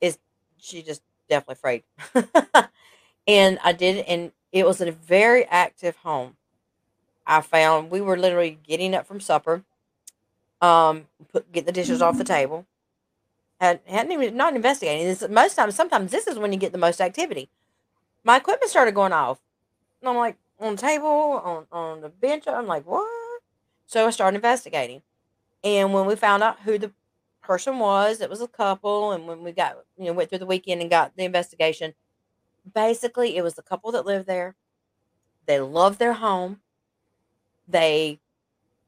[0.00, 0.18] is
[0.58, 1.82] she just definitely afraid,
[3.26, 6.36] and I did, and it was a very active home.
[7.26, 9.62] I found we were literally getting up from supper,
[10.60, 12.64] um, put get the dishes off the table.
[13.60, 15.06] Had hadn't even not investigating.
[15.06, 17.50] This most times sometimes this is when you get the most activity.
[18.24, 19.38] My equipment started going off.
[20.00, 22.44] And i'm like on the table on on the bench.
[22.46, 23.42] I'm like what?
[23.86, 25.02] So i started investigating.
[25.64, 26.92] And when we found out who the
[27.48, 30.44] person was it was a couple and when we got you know went through the
[30.44, 31.94] weekend and got the investigation
[32.72, 34.56] basically it was the couple that lived there.
[35.46, 36.60] They love their home.
[37.66, 38.20] They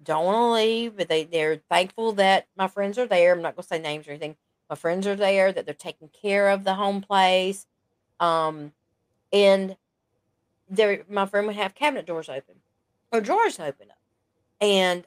[0.03, 3.33] don't want to leave but they they're thankful that my friends are there.
[3.33, 4.37] I'm not going to say names or anything.
[4.68, 7.66] My friends are there that they're taking care of the home place.
[8.18, 8.72] Um
[9.33, 9.76] and
[10.68, 12.57] there my friend would have cabinet doors open
[13.12, 13.99] or drawers open up.
[14.61, 15.07] And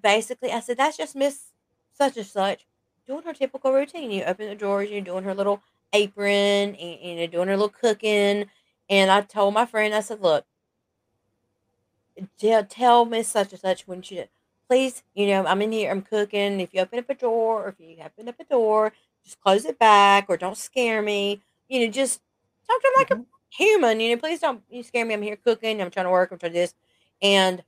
[0.00, 1.46] basically i said that's just miss
[1.92, 2.66] such and such
[3.06, 4.10] doing her typical routine.
[4.10, 5.62] You open the drawers you're doing her little
[5.92, 8.46] apron and, and doing her little cooking
[8.88, 10.44] and i told my friend i said look
[12.38, 14.22] tell, tell miss such and such when she
[14.68, 17.68] please you know i'm in here i'm cooking if you open up a door or
[17.68, 18.92] if you open up a door
[19.24, 21.40] just close it back or don't scare me.
[21.68, 22.20] You know, just
[22.66, 23.22] talk to him like a mm-hmm.
[23.50, 24.00] human.
[24.00, 25.14] You know, please don't you scare me.
[25.14, 25.80] I'm here cooking.
[25.80, 26.32] I'm trying to work.
[26.32, 26.74] I'm trying to do this.
[27.22, 27.62] And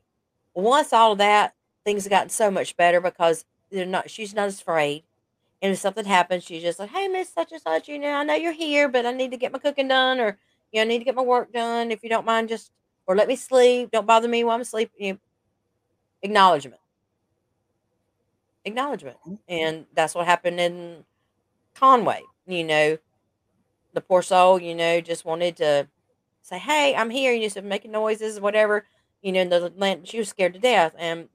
[0.55, 1.55] once all of that
[1.85, 4.11] things have gotten so much better because they're not.
[4.11, 5.05] She's not as afraid.
[5.63, 8.25] And if something happens, she's just like, "Hey, Miss Such and Such, you know, I
[8.25, 10.39] know you're here, but I need to get my cooking done, or
[10.73, 11.91] you know, I need to get my work done.
[11.93, 12.73] If you don't mind, just
[13.07, 13.91] or let me sleep.
[13.93, 15.19] Don't bother me while I'm asleep." You know,
[16.23, 16.81] acknowledgement,
[18.65, 19.39] acknowledgement, Mhm.
[19.49, 21.05] and that's what happened in
[21.75, 22.23] Conway.
[22.47, 22.99] You know,
[23.95, 25.89] the poor soul, you know, just wanted to
[26.43, 28.87] say, "Hey, I'm here." You know, making noises, whatever.
[29.23, 30.95] You know, and the land, she was scared to death.
[30.99, 31.31] And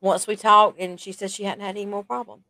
[0.00, 2.44] once we talked, and she said she hadn't had any more problem.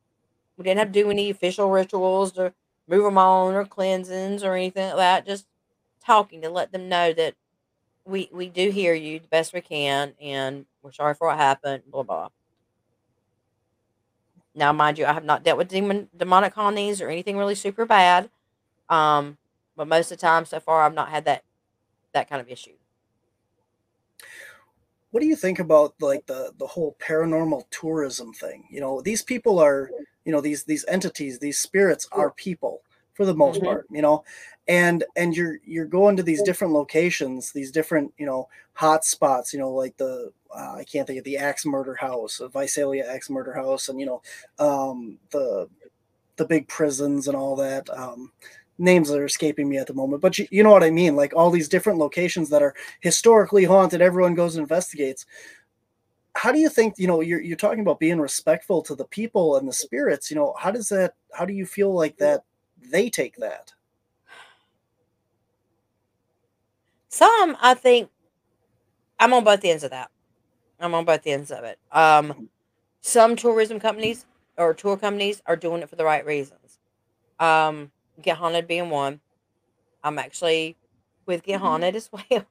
[0.57, 2.53] We didn't have to do any official rituals to
[2.88, 5.26] move them on or cleansings or anything like that.
[5.26, 5.46] Just
[6.05, 7.34] talking to let them know that
[8.07, 11.84] we we do hear you the best we can, and we're sorry for what happened.
[11.90, 12.28] Blah blah.
[14.55, 17.86] Now, mind you, I have not dealt with demon demonic colonies or anything really super
[17.86, 18.30] bad.
[18.88, 19.38] Um,
[19.76, 21.44] but most of the time so far, I've not had that
[22.14, 22.74] that kind of issue.
[25.12, 28.66] What do you think about like the the whole paranormal tourism thing?
[28.70, 29.92] You know, these people are,
[30.26, 32.82] you know, these these entities, these spirits are people
[33.14, 33.64] for the most Mhm.
[33.64, 34.24] part, you know.
[34.68, 39.52] And and you're you're going to these different locations, these different, you know, hot spots,
[39.54, 43.04] you know, like the uh, I can't think of the Axe Murder House, the Villisca
[43.06, 44.22] Axe Murder House, and you know,
[44.58, 45.68] um, the
[46.36, 47.88] the big prisons and all that.
[47.90, 48.32] Um,
[48.79, 51.16] names that are escaping me at the moment, but you, you know what I mean.
[51.16, 54.01] Like all these different locations that are historically haunted.
[54.01, 55.27] Everyone goes and investigates.
[56.35, 56.95] How do you think?
[56.99, 60.31] You know, you're you're talking about being respectful to the people and the spirits.
[60.31, 61.14] You know, how does that?
[61.33, 62.43] How do you feel like that?
[62.91, 63.73] They take that.
[67.09, 68.09] Some, I think,
[69.20, 70.11] I'm on both ends of that.
[70.81, 71.79] I'm on both ends of it.
[71.93, 72.49] Um,
[73.03, 74.25] some tourism companies
[74.57, 76.79] or tour companies are doing it for the right reasons.
[77.39, 79.20] Um, Get Haunted being one.
[80.02, 80.76] I'm actually
[81.26, 81.60] with Get Mhm.
[81.60, 82.46] Haunted as well.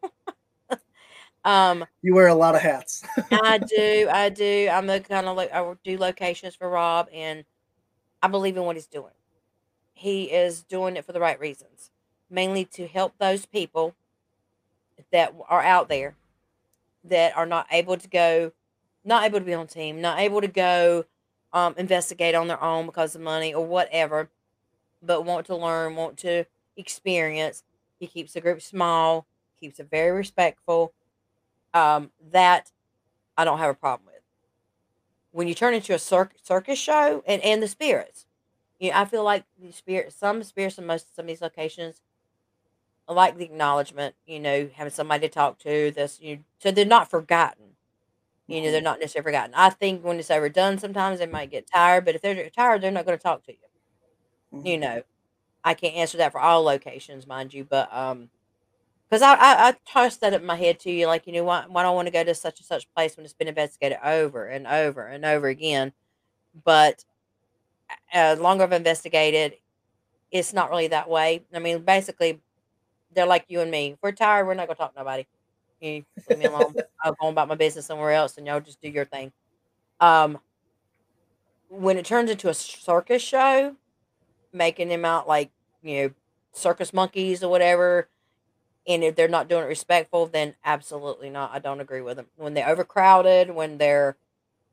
[1.43, 3.03] um, You wear a lot of hats.
[3.31, 4.69] I do, I do.
[4.71, 7.45] I'm the kind of like I do locations for Rob, and
[8.21, 9.13] I believe in what he's doing.
[9.93, 11.91] He is doing it for the right reasons,
[12.29, 13.95] mainly to help those people
[15.11, 16.15] that are out there
[17.03, 18.51] that are not able to go,
[19.03, 21.05] not able to be on team, not able to go
[21.53, 24.29] um, investigate on their own because of money or whatever,
[25.01, 26.45] but want to learn, want to
[26.77, 27.63] experience.
[27.99, 29.27] He keeps the group small,
[29.59, 30.93] keeps it very respectful.
[31.73, 32.71] Um, that
[33.37, 34.23] I don't have a problem with.
[35.31, 38.25] When you turn into a circ- circus show and, and the spirits,
[38.79, 42.01] you know, I feel like the spirit, some spirits in most some of these locations,
[43.07, 45.91] I like the acknowledgement, you know, having somebody to talk to.
[45.91, 47.75] This, you know, so they're not forgotten.
[48.47, 49.55] You know, they're not necessarily forgotten.
[49.55, 52.05] I think when it's overdone, sometimes they might get tired.
[52.05, 53.57] But if they're tired, they're not going to talk to you.
[54.51, 54.81] You Mhm.
[54.81, 55.03] know,
[55.63, 58.31] I can't answer that for all locations, mind you, but um,
[59.09, 61.43] because I, I I tossed that up in my head to you, like you know,
[61.45, 63.47] why why do I want to go to such and such place when it's been
[63.49, 65.93] investigated over and over and over again?
[66.65, 67.05] But
[68.13, 69.55] uh, longer I've investigated,
[70.31, 71.43] it's not really that way.
[71.53, 72.41] I mean, basically,
[73.15, 73.93] they're like you and me.
[73.93, 75.25] If we're tired, we're not gonna talk to nobody.
[75.81, 76.77] You leave me alone.
[77.03, 79.31] I'll go about my business somewhere else, and y'all just do your thing.
[80.01, 80.39] Um,
[81.69, 83.75] when it turns into a circus show,
[84.53, 86.11] making them out like you know
[86.53, 88.09] circus monkeys or whatever,
[88.87, 91.51] and if they're not doing it respectful, then absolutely not.
[91.53, 92.27] I don't agree with them.
[92.37, 94.17] When they're overcrowded, when they're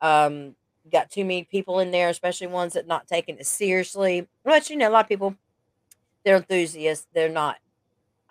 [0.02, 0.56] um
[0.92, 4.28] got too many people in there, especially ones that not taking it seriously.
[4.44, 5.36] But you know, a lot of people
[6.24, 7.06] they're enthusiasts.
[7.14, 7.56] They're not.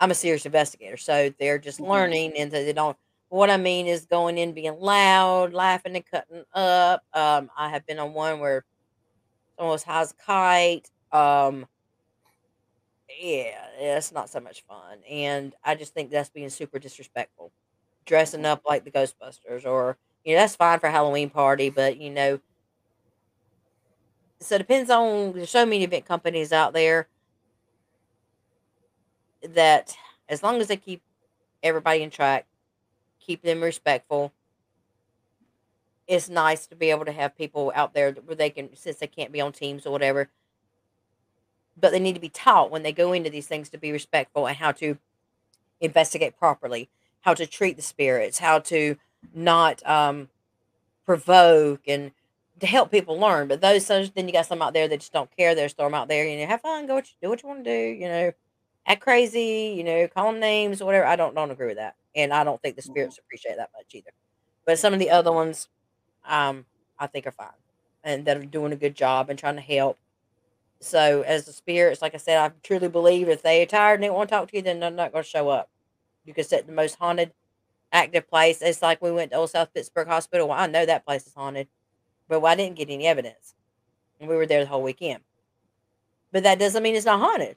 [0.00, 1.88] I'm a serious investigator, so they're just Mhm.
[1.88, 2.96] learning, and they don't.
[3.30, 7.04] What I mean is going in, being loud, laughing, and cutting up.
[7.14, 8.64] Um, I have been on one where
[9.58, 10.90] someone was high as a kite.
[11.12, 11.66] Um,
[13.20, 17.52] yeah, it's not so much fun, and I just think that's being super disrespectful.
[18.04, 21.98] Dressing up like the Ghostbusters, or you know, that's fine for a Halloween party, but
[21.98, 22.40] you know,
[24.40, 25.32] so it depends on.
[25.32, 27.08] There's so many event companies out there
[29.42, 29.96] that,
[30.28, 31.02] as long as they keep
[31.62, 32.46] everybody in track,
[33.20, 34.32] keep them respectful.
[36.06, 39.06] It's nice to be able to have people out there where they can, since they
[39.06, 40.28] can't be on teams or whatever,
[41.80, 44.46] but they need to be taught when they go into these things to be respectful
[44.46, 44.98] and how to
[45.80, 46.88] investigate properly,
[47.20, 48.96] how to treat the spirits, how to
[49.34, 50.28] not um,
[51.04, 52.12] provoke and
[52.60, 53.48] to help people learn.
[53.48, 55.54] But those, those then you got some out there that just don't care.
[55.54, 56.26] Just throw out there.
[56.26, 57.98] You know, have fun, go what you, do what you want to do.
[58.00, 58.32] You know,
[58.86, 59.74] act crazy.
[59.76, 61.06] You know, call them names whatever.
[61.06, 63.94] I don't don't agree with that, and I don't think the spirits appreciate that much
[63.94, 64.10] either.
[64.66, 65.68] But some of the other ones,
[66.26, 66.66] um,
[66.98, 67.48] I think are fine
[68.04, 69.98] and that are doing a good job and trying to help.
[70.80, 74.04] So as the spirits, like I said, I truly believe if they are tired and
[74.04, 75.70] they want to talk to you, then they're not going to show up.
[76.24, 77.32] You can set the most haunted,
[77.92, 78.62] active place.
[78.62, 80.48] It's like we went to Old South Pittsburgh Hospital.
[80.48, 81.68] Well, I know that place is haunted.
[82.28, 83.54] but I didn't get any evidence.
[84.20, 85.20] And we were there the whole weekend.
[86.32, 87.56] But that doesn't mean it's not haunted.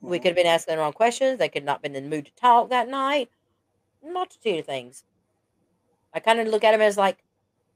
[0.00, 0.54] We could have been mm-hmm.
[0.54, 1.38] asking the wrong questions.
[1.38, 3.30] They could not been in the mood to talk that night.
[4.04, 5.04] Multitude of things.
[6.12, 7.18] I kind of look at them as like,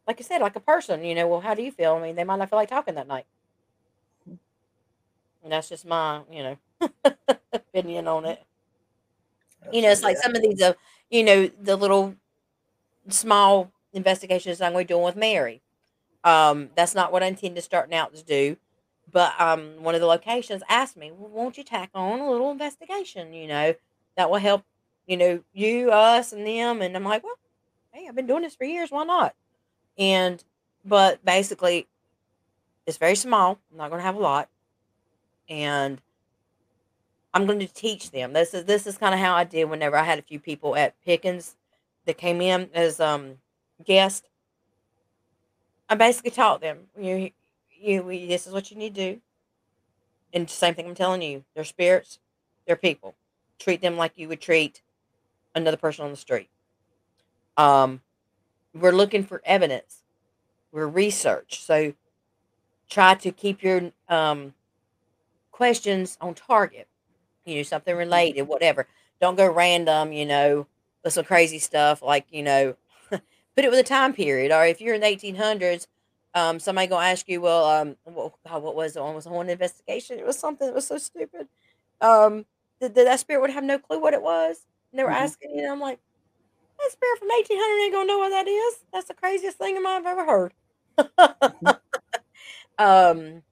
[0.07, 1.05] like I said, like a person.
[1.05, 1.95] You know, well, how do you feel?
[1.95, 3.27] I mean, they might not feel like talking that night.
[5.43, 6.91] And that's just my, you know,
[7.53, 8.43] opinion on it.
[9.73, 10.73] You know, it's like some of these, uh,
[11.11, 12.15] you know, the little
[13.09, 15.63] small investigations I'm going to be doing with Mary.
[16.25, 18.57] Um, that's not what I intend to starting out to do.
[19.13, 22.51] But um, one of the locations asked me, well, won't you tack on a little
[22.51, 23.75] investigation, you know,
[24.17, 24.65] that will help,
[25.07, 26.83] you know, you, us, and them.
[26.83, 27.39] And I'm like, well,
[27.93, 28.91] hey, I've been doing this for years.
[28.91, 29.35] Why not?
[29.99, 30.43] And,
[30.85, 31.89] but basically,
[32.87, 33.59] it's very small.
[33.73, 34.49] I'm not going to have a lot.
[35.51, 36.01] And
[37.35, 38.33] I'm going to teach them.
[38.33, 40.77] This is this is kind of how I did whenever I had a few people
[40.77, 41.57] at Pickens
[42.07, 43.39] that came in as um
[43.85, 44.27] guests.
[45.89, 47.31] I basically taught them, you
[47.81, 49.21] you this is what you need to do.
[50.33, 52.21] And same thing I'm telling you, they're spirits,
[52.67, 53.15] they're people.
[53.59, 54.83] Treat them like you would treat
[55.55, 56.49] another person on the street.
[57.57, 58.01] Um,
[58.73, 60.03] we're looking for evidence.
[60.73, 61.61] We're research.
[61.65, 61.95] So
[62.89, 64.55] try to keep your um,
[65.61, 66.89] questions on target
[67.45, 68.87] you know, something related, whatever.
[69.21, 70.67] Don't go random, you know,
[71.05, 72.75] with some crazy stuff like, you know,
[73.11, 74.53] put it with a time period.
[74.53, 75.87] Or if you're in the 1800s,
[76.35, 79.03] um, somebody gonna ask you, well, um, what, God, what was it?
[79.03, 80.19] Was a horn investigation.
[80.19, 81.49] It was something that was so stupid.
[82.01, 82.47] Um,
[82.81, 84.65] that, that spirit would have no clue what it was.
[84.93, 85.25] And they were mm-hmm.
[85.25, 85.99] asking, you know, I'm like,
[86.79, 88.85] that spirit from 1800 ain't gonna know what that is.
[88.93, 90.53] That's the craziest thing I've ever heard.
[92.79, 93.29] Mm-hmm.
[93.29, 93.43] um,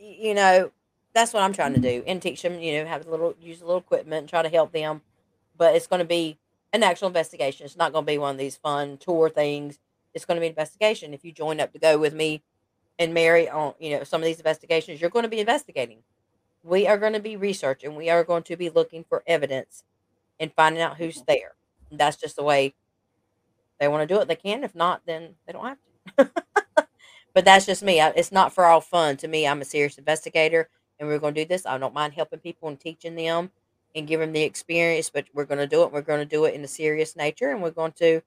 [0.00, 0.70] you know,
[1.14, 3.60] that's what I'm trying to do and teach them, you know, have a little, use
[3.60, 5.02] a little equipment and try to help them.
[5.56, 6.38] But it's going to be
[6.72, 7.66] an actual investigation.
[7.66, 9.78] It's not going to be one of these fun tour things.
[10.14, 11.12] It's going to be an investigation.
[11.12, 12.42] If you join up to go with me
[12.98, 15.98] and Mary on, you know, some of these investigations, you're going to be investigating.
[16.62, 17.94] We are going to be researching.
[17.94, 19.84] We are going to be looking for evidence
[20.38, 21.24] and finding out who's mm-hmm.
[21.28, 21.52] there.
[21.90, 22.74] And that's just the way
[23.78, 24.28] they want to do it.
[24.28, 24.64] They can.
[24.64, 25.78] If not, then they don't have
[26.16, 26.30] to.
[27.34, 28.00] but that's just me.
[28.00, 29.16] It's not for all fun.
[29.18, 30.68] To me, I'm a serious investigator
[30.98, 31.66] and we're going to do this.
[31.66, 33.50] I don't mind helping people and teaching them
[33.94, 35.92] and giving them the experience, but we're going to do it.
[35.92, 38.20] We're going to do it in a serious nature and we're going to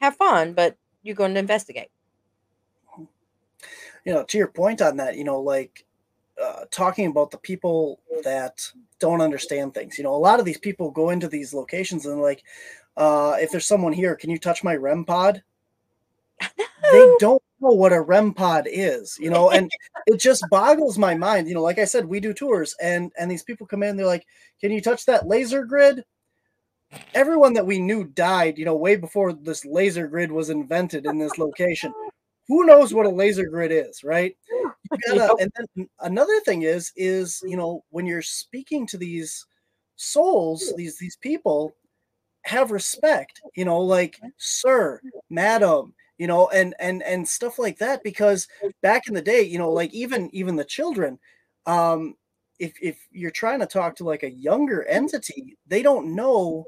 [0.00, 1.88] have fun, but you're going to investigate.
[4.04, 5.84] You know, to your point on that, you know, like
[6.42, 8.60] uh, talking about the people that
[8.98, 9.98] don't understand things.
[9.98, 12.42] You know, a lot of these people go into these locations and like,
[12.96, 15.42] uh, if there's someone here, can you touch my REM pod?
[16.92, 19.70] They don't know what a REM pod is, you know, and
[20.06, 21.48] it just boggles my mind.
[21.48, 24.06] You know, like I said, we do tours and and these people come in, they're
[24.06, 24.26] like,
[24.60, 26.04] Can you touch that laser grid?
[27.14, 31.18] Everyone that we knew died, you know, way before this laser grid was invented in
[31.18, 31.92] this location.
[32.48, 34.36] Who knows what a laser grid is, right?
[35.06, 39.46] Gotta, and then another thing is, is you know, when you're speaking to these
[39.94, 41.74] souls, these these people,
[42.42, 48.04] have respect, you know, like sir, madam, you know and and and stuff like that
[48.04, 48.46] because
[48.82, 51.18] back in the day you know like even even the children
[51.64, 52.14] um
[52.58, 56.64] if if you're trying to talk to like a younger entity they don't know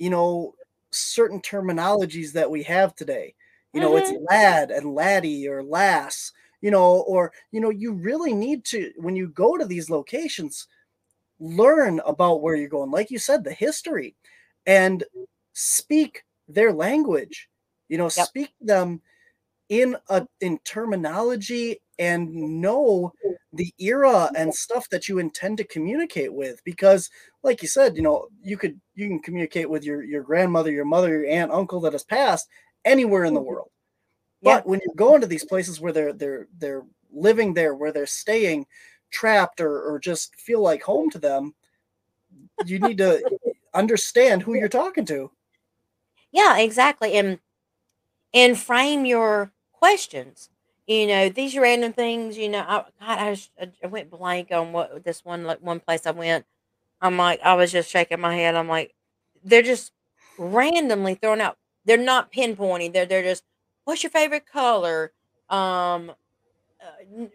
[0.00, 0.54] you know
[0.90, 3.34] certain terminologies that we have today.
[3.72, 4.14] You know mm-hmm.
[4.14, 8.92] it's lad and laddie or lass you know or you know you really need to
[8.96, 10.66] when you go to these locations
[11.38, 12.90] learn about where you're going.
[12.90, 14.16] Like you said the history
[14.66, 15.04] and
[15.52, 17.48] speak their language
[17.90, 18.26] you know yep.
[18.26, 19.02] speak them
[19.68, 23.12] in a in terminology and know
[23.52, 26.62] the era and stuff that you intend to communicate with.
[26.64, 27.10] Because
[27.42, 30.84] like you said you know you could you can communicate with your your grandmother your
[30.84, 32.48] mother your aunt uncle that has passed
[32.84, 33.50] anywhere in the mm-hmm.
[33.50, 33.70] world.
[34.42, 38.06] But when you're going to these places where they're they're they're living there where they're
[38.06, 38.66] staying
[39.10, 41.52] trapped or, or just feel like home to them
[42.64, 43.20] you need to
[43.74, 45.30] understand who you're talking to.
[46.32, 47.14] Yeah exactly.
[47.14, 47.38] And
[48.32, 50.50] and frame your questions.
[50.86, 55.04] You know, these random things, you know, I, God, I, I went blank on what
[55.04, 56.46] this one, like one place I went.
[57.00, 58.56] I'm like, I was just shaking my head.
[58.56, 58.94] I'm like,
[59.44, 59.92] they're just
[60.36, 61.58] randomly throwing out.
[61.84, 62.92] They're not pinpointing.
[62.92, 63.44] They're, they're just,
[63.84, 65.12] what's your favorite color?
[65.48, 66.12] Um,
[66.80, 67.26] uh,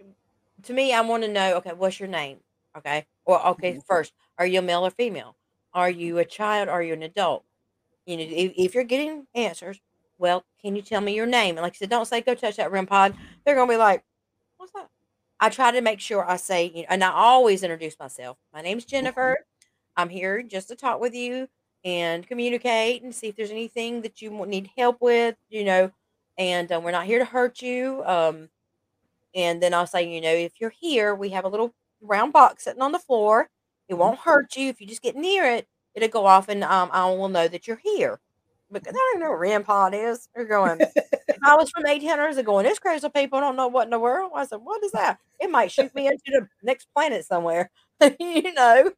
[0.64, 2.38] to me, I want to know, okay, what's your name?
[2.78, 3.06] Okay.
[3.26, 3.80] Or, okay, mm-hmm.
[3.88, 5.36] first, are you a male or female?
[5.74, 6.70] Are you a child?
[6.70, 7.44] Are you an adult?
[8.06, 9.80] You know, if, if you're getting answers,
[10.18, 11.58] well, can you tell me your name?
[11.58, 13.16] And like I said, don't say go touch that REM pod.
[13.46, 14.04] They're gonna be like,
[14.58, 14.90] what's that?
[15.40, 18.38] I try to make sure I say, you know, and I always introduce myself.
[18.54, 19.40] My name's Jennifer.
[19.98, 21.48] I'm here just to talk with you
[21.84, 25.36] and communicate and see if there's anything that you need help with.
[25.50, 25.92] You know,
[26.38, 28.04] and um, we're not here to hurt you.
[28.06, 28.50] Um,
[29.36, 32.64] and then I'll say, you know, if you're here, we have a little round box
[32.66, 33.50] sitting on the floor.
[33.90, 33.98] It Mhm.
[34.00, 35.68] won't hurt you if you just get near it.
[35.94, 38.20] It'll go off, and um, I will know that you're here.
[38.72, 40.28] Because I don't even know what REM pod is.
[40.36, 40.86] You're going.
[41.44, 44.32] I was from 1800s and going, this crazy people don't know what in the world.
[44.36, 45.20] I said, what is that?
[45.40, 47.72] It might shoot me into the next planet somewhere,
[48.20, 48.92] you know,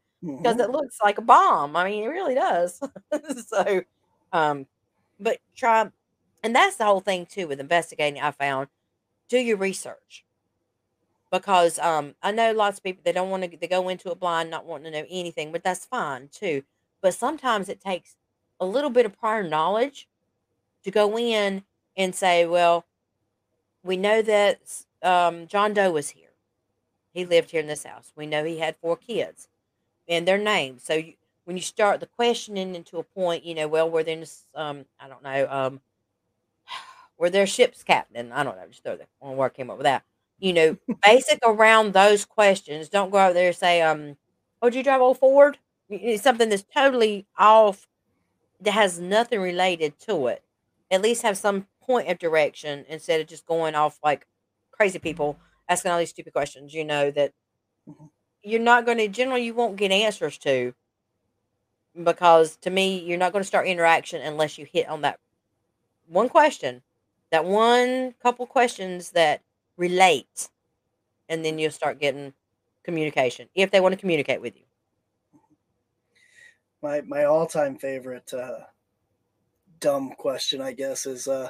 [0.43, 0.61] because Mhm.
[0.61, 1.75] it looks like a bomb.
[1.75, 2.79] I mean, it really does.
[3.47, 3.83] so,
[4.33, 4.67] um,
[5.19, 5.89] but try,
[6.43, 8.21] and that's the whole thing too with investigating.
[8.21, 8.69] I found
[9.29, 10.25] do your research
[11.31, 14.19] because um, I know lots of people they don't want to they go into it
[14.19, 16.63] blind, not wanting to know anything, but that's fine too.
[17.01, 18.15] But sometimes it takes
[18.59, 20.07] a little bit of prior knowledge
[20.83, 21.63] to go in
[21.95, 22.85] and say, well,
[23.83, 24.59] we know that
[25.03, 26.29] um, John Doe was here.
[27.13, 28.11] He lived here in this house.
[28.15, 29.47] We know he had four kids
[30.07, 30.83] and their names.
[30.83, 31.13] So you,
[31.45, 35.07] when you start the questioning into a point, you know, well, were this, um, I
[35.07, 35.81] don't know, um,
[37.17, 38.31] were their ship's captain?
[38.31, 38.67] I don't know.
[38.67, 40.03] Just throw that one word came up with that.
[40.39, 42.89] You know, basic around those questions.
[42.89, 44.17] Don't go out there and say, um,
[44.61, 45.57] oh, did you drive old Ford?
[45.89, 47.87] It's something that's totally off
[48.61, 50.43] that has nothing related to it.
[50.91, 54.27] At least have some point of direction instead of just going off like
[54.71, 55.39] crazy people
[55.69, 57.33] asking all these stupid questions, you know, that
[57.87, 58.09] Mhm.
[58.43, 60.73] you're not going to, generally, you won't get answers to
[62.03, 65.19] because to me, you're not going to start interaction unless you hit on that
[66.07, 66.83] one question,
[67.31, 69.43] that one couple questions that
[69.77, 70.49] relate,
[71.29, 72.33] and then you'll start getting
[72.83, 74.63] communication if they want to communicate with you.
[76.81, 78.59] My my all-time favorite uh
[79.79, 81.49] dumb question i guess is uh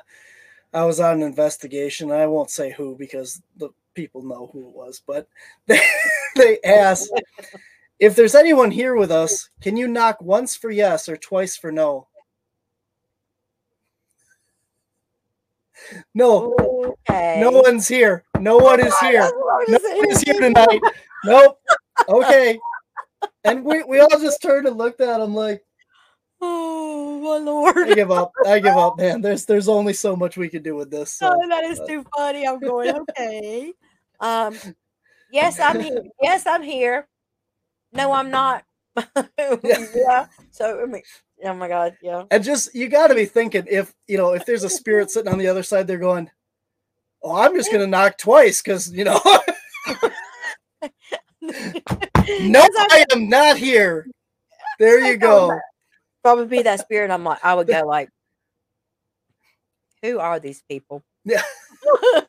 [0.73, 2.11] i was on an investigation.
[2.11, 5.27] I won't say who because the people know who it was but
[5.67, 5.79] they,
[6.35, 7.11] they asked
[7.99, 11.71] if there's anyone here with us can you knock once for yes or twice for
[11.71, 12.07] no?
[16.13, 16.53] No.
[17.09, 17.39] Okay.
[17.39, 18.25] no one's here.
[18.39, 19.21] No one is here.
[19.21, 20.81] That's what I was no one is here tonight.
[21.23, 21.59] Nope.
[22.09, 22.59] Okay
[23.47, 25.63] and we, we all just turned and looked at him like
[26.41, 27.89] Oh my lord!
[27.89, 28.31] I give up.
[28.45, 29.21] I give up, man.
[29.21, 31.13] There's there's only so much we can do with this.
[31.13, 31.33] So.
[31.35, 32.47] Oh, that is too funny.
[32.47, 33.73] I'm going okay.
[34.19, 34.57] Um,
[35.31, 36.01] yes, I'm here.
[36.19, 37.07] Yes, I'm here.
[37.93, 38.63] No, I'm not.
[39.37, 40.25] yeah.
[40.49, 41.03] So I mean,
[41.43, 42.23] oh my god, yeah.
[42.31, 45.31] And just you got to be thinking if you know if there's a spirit sitting
[45.31, 46.31] on the other side, they're going,
[47.21, 49.21] "Oh, I'm just gonna knock twice because you know,
[52.41, 54.07] no, I'm- not here."
[54.79, 55.59] There you go.
[56.23, 57.09] probably be that spirit.
[57.09, 58.09] I'm like, I would go like,
[60.03, 61.03] who are these people?
[61.25, 61.41] Yeah.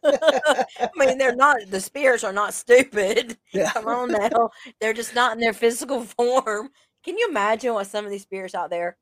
[0.05, 1.59] I mean, they're not.
[1.71, 3.37] The spirits are not stupid.
[3.53, 3.71] Yeah.
[3.73, 6.71] Come on now, they're just not in their physical form.
[7.05, 8.97] Can you imagine what some of these spirits out there?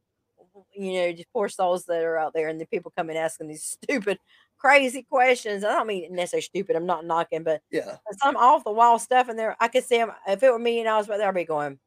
[0.75, 3.49] You know, just poor souls that are out there, and the people come in asking
[3.49, 4.19] these stupid,
[4.67, 5.63] crazy questions.
[5.65, 6.75] I don't mean necessarily stupid.
[6.77, 7.97] I'm not knocking, but Yeah.
[8.21, 9.57] some off the wall stuff in there.
[9.61, 10.11] I could see them.
[10.27, 11.79] If it were me and I was right there, I'd be going.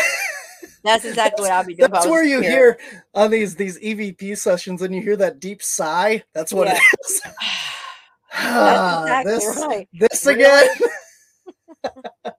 [0.83, 1.91] That's exactly what I'd be doing.
[1.91, 2.77] That's where you hear
[3.13, 6.23] on these these EVP sessions, and you hear that deep sigh.
[6.33, 6.73] That's what Yeah.
[6.73, 7.21] it is.
[8.33, 8.43] That's
[9.03, 9.87] exactly this right.
[9.93, 10.43] this Really?
[10.43, 10.67] again.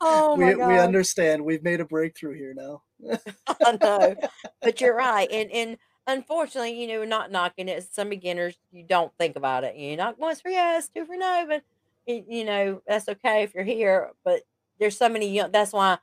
[0.00, 0.68] Oh my we god.
[0.68, 1.44] we understand.
[1.44, 2.82] We've made a breakthrough here now.
[3.64, 4.14] I know,
[4.62, 5.76] but you're right, and and
[6.08, 7.84] unfortunately, you know, not knocking it.
[7.92, 9.76] Some beginners, you don't think about it.
[9.76, 11.64] You knock once for yes, two for no, but
[12.08, 14.12] y- you know that's okay if you're here.
[14.24, 14.42] But
[14.80, 15.52] there's so many young.
[15.52, 15.98] That's why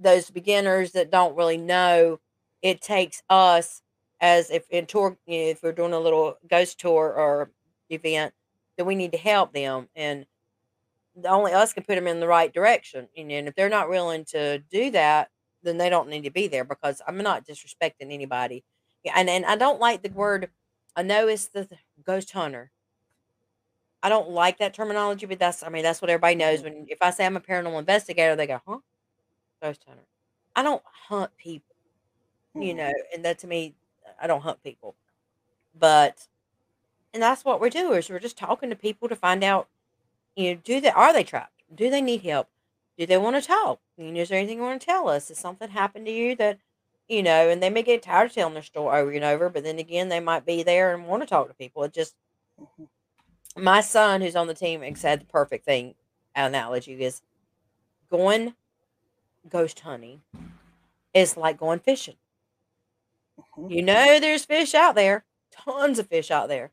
[0.00, 2.20] those beginners that don't really know,
[2.62, 3.82] it takes us
[4.20, 7.50] as if in tour, you know, if we're doing a little ghost tour or
[7.90, 8.34] event,
[8.78, 10.26] that we need to help them and.
[11.26, 13.88] Only us can put them in the right direction, you know, and if they're not
[13.88, 15.30] willing to do that,
[15.62, 18.64] then they don't need to be there because I'm not disrespecting anybody.
[19.14, 20.50] And and I don't like the word.
[20.96, 21.68] I know it's the
[22.04, 22.70] ghost hunter.
[24.02, 26.62] I don't like that terminology, but that's I mean that's what everybody knows.
[26.62, 28.78] When if I say I'm a paranormal investigator, they go, "Huh,
[29.62, 30.04] ghost hunter."
[30.56, 31.76] I don't hunt people,
[32.58, 32.76] you Mhm.
[32.76, 33.74] know, and that to me,
[34.20, 34.96] I don't hunt people.
[35.74, 36.28] But
[37.14, 39.68] and that's what we're doing is we're just talking to people to find out,
[40.36, 41.62] you know, do they are they trapped?
[41.74, 42.48] Do they need help?
[42.98, 43.80] Do they want to talk?
[43.98, 45.28] You know, is there anything you want to tell us?
[45.28, 46.58] Has something happened to you that,
[47.08, 49.64] you know, and they may get tired of telling their story over and over, but
[49.64, 51.84] then again, they might be there and want to talk to people.
[51.84, 52.14] It just,
[52.60, 52.88] Mhm.
[53.56, 55.94] my son who's on the team said the perfect thing
[56.36, 57.22] analogy is
[58.10, 58.54] going
[59.48, 60.22] ghost hunting
[61.14, 62.16] is like going fishing.
[63.56, 63.70] Mhm.
[63.70, 66.72] You know, there's fish out there, tons of fish out there.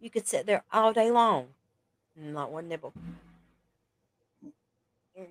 [0.00, 1.54] You could sit there all day long
[2.16, 2.94] not one nibble.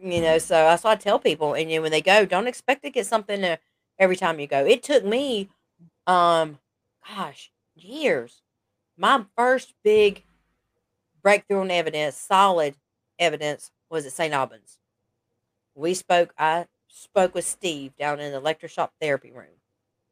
[0.01, 1.53] You know, so that's what I tell people.
[1.55, 3.57] And you know, when they go, don't expect to get something uh,
[3.99, 4.65] every time you go.
[4.65, 5.49] It took me,
[6.07, 6.59] um,
[7.07, 8.41] gosh, years.
[8.97, 10.23] My first big
[11.21, 12.75] breakthrough on evidence, solid
[13.17, 14.33] evidence, was at St.
[14.33, 14.77] Albans.
[15.75, 19.47] We spoke, I spoke with Steve down in the electroshock therapy room.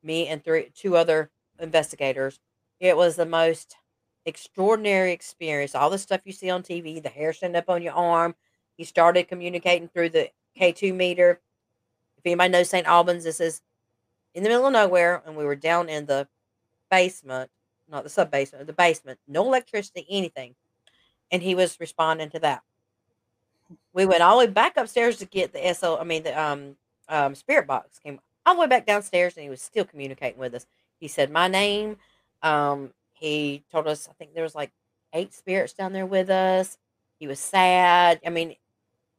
[0.03, 1.29] Me and three two other
[1.59, 2.39] investigators.
[2.79, 3.75] It was the most
[4.25, 5.75] extraordinary experience.
[5.75, 8.35] All the stuff you see on TV, the hair standing up on your arm.
[8.77, 10.29] He started communicating through the
[10.59, 11.39] K2 meter.
[12.17, 12.87] If anybody knows St.
[12.87, 13.61] Albans, this is
[14.33, 16.27] in the middle of nowhere, and we were down in the
[16.89, 17.49] basement,
[17.89, 20.55] not the sub basement, the basement, no electricity, anything.
[21.31, 22.63] And he was responding to that.
[23.93, 26.75] We went all the way back upstairs to get the SO, I mean, the um,
[27.07, 30.53] um, spirit box came all the way back downstairs, and he was still communicating with
[30.53, 30.65] us.
[30.99, 31.97] He said my name.
[32.41, 34.71] Um, he told us, I think there was like
[35.13, 36.77] eight spirits down there with us.
[37.19, 38.19] He was sad.
[38.25, 38.55] I mean,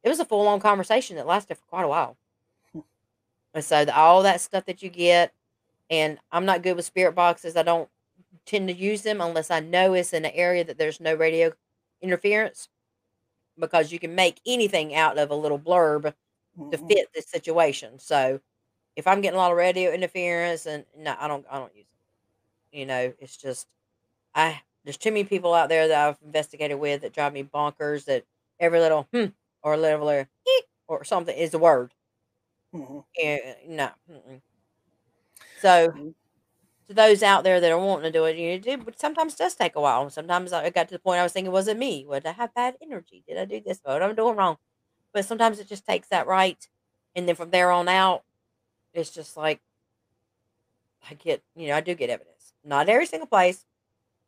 [0.02, 2.16] it was a full on conversation that lasted for quite a while.
[3.54, 5.32] And so the, all that stuff that you get,
[5.90, 7.56] and I'm not good with spirit boxes.
[7.56, 7.88] I don't
[8.46, 11.52] tend to use them unless I know it's in an area that there's no radio
[12.00, 12.68] interference,
[13.58, 16.14] because you can make anything out of a little blurb
[16.70, 17.98] to fit the situation.
[17.98, 18.40] So
[18.96, 21.86] if I'm getting a lot of radio interference, and no, I don't, I don't use
[22.72, 22.78] it.
[22.78, 23.66] You know, it's just
[24.34, 28.06] I there's too many people out there that I've investigated with that drive me bonkers.
[28.06, 28.24] That
[28.58, 29.26] every little hmm
[29.62, 30.26] or little
[30.88, 31.92] or something is the word.
[32.72, 33.04] Mhm.
[33.16, 33.90] Yeah, no.
[34.10, 34.42] mm-mm.
[35.54, 36.14] So Mhm.
[36.88, 39.38] to those out there that are wanting to do it, you do, but sometimes it
[39.38, 40.10] does take a while.
[40.10, 42.06] Sometimes I got to the point I was thinking, was it me?
[42.08, 43.24] Would I have bad energy?
[43.28, 43.80] Did I do this?
[43.84, 44.58] What I'm doing wrong?
[45.12, 46.68] But sometimes it just takes that right,
[47.16, 48.24] and then from there on out,
[48.94, 49.60] it's just like
[51.10, 52.52] I get, you know, I do get evidence.
[52.64, 53.64] Not every single place,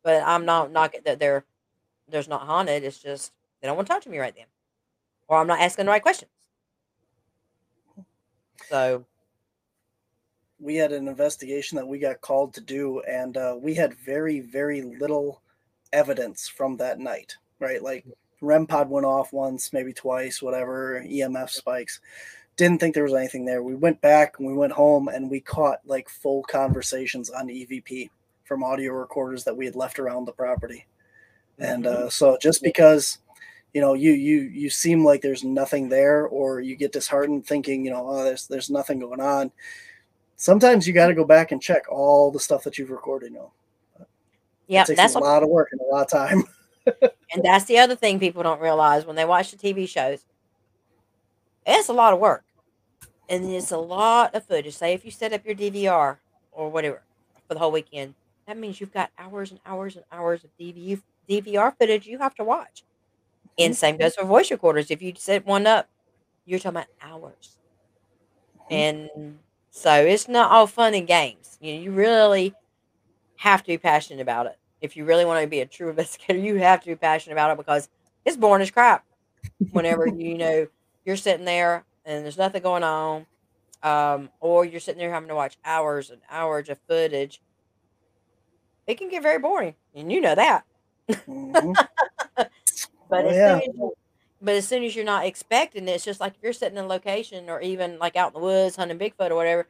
[0.03, 1.45] but I'm not knocking that they're
[2.09, 2.83] there's not haunted.
[2.83, 4.47] It's just they don't want to talk to me right then,
[5.27, 6.31] or I'm not asking the right questions.
[8.69, 9.05] So
[10.59, 14.39] we had an investigation that we got called to do, and uh, we had very,
[14.39, 15.41] very little
[15.93, 17.35] evidence from that night.
[17.59, 18.05] Right, like
[18.41, 21.03] REM pod went off once, maybe twice, whatever.
[21.05, 21.99] EMF spikes.
[22.57, 23.63] Didn't think there was anything there.
[23.63, 28.09] We went back and we went home and we caught like full conversations on EVP
[28.45, 30.85] from audio recorders that we had left around the property.
[31.57, 33.19] And uh, so just because
[33.75, 37.85] you know you you you seem like there's nothing there or you get disheartened thinking
[37.85, 39.51] you know oh there's there's nothing going on
[40.37, 43.37] sometimes you got to go back and check all the stuff that you've recorded you
[43.37, 43.51] know
[44.67, 46.43] yeah, it takes that's a lot of work and a lot of time
[47.33, 50.25] And that's the other thing people don't realize when they watch the TV shows.
[51.65, 52.43] It's a lot of work.
[53.27, 54.75] And it's a lot of footage.
[54.75, 56.17] Say if you set up your DVR
[56.51, 57.01] or whatever
[57.47, 58.13] for the whole weekend,
[58.47, 62.35] that means you've got hours and hours and hours of DV, DVR footage you have
[62.35, 62.83] to watch.
[63.57, 64.91] And same goes for voice recorders.
[64.91, 65.89] If you set one up,
[66.45, 67.57] you're talking about hours.
[68.69, 69.09] And
[69.71, 71.57] so it's not all fun and games.
[71.61, 72.55] You know, you really
[73.37, 74.57] have to be passionate about it.
[74.81, 77.51] If you really want to be a true investigator, you have to be passionate about
[77.51, 77.89] it because
[78.25, 79.05] it's boring as crap.
[79.71, 80.67] Whenever you know
[81.05, 83.25] you're sitting there and there's nothing going on,
[83.83, 87.41] um, or you're sitting there having to watch hours and hours of footage,
[88.87, 90.65] it can get very boring, and you know that.
[91.27, 91.77] Mhm.
[93.15, 93.59] But Oh, as yeah.
[93.59, 93.93] soon as you,
[94.41, 96.85] but as soon as you're not expecting it, it's just like if you're sitting in
[96.85, 99.67] a location or even like out in the woods hunting Bigfoot or whatever,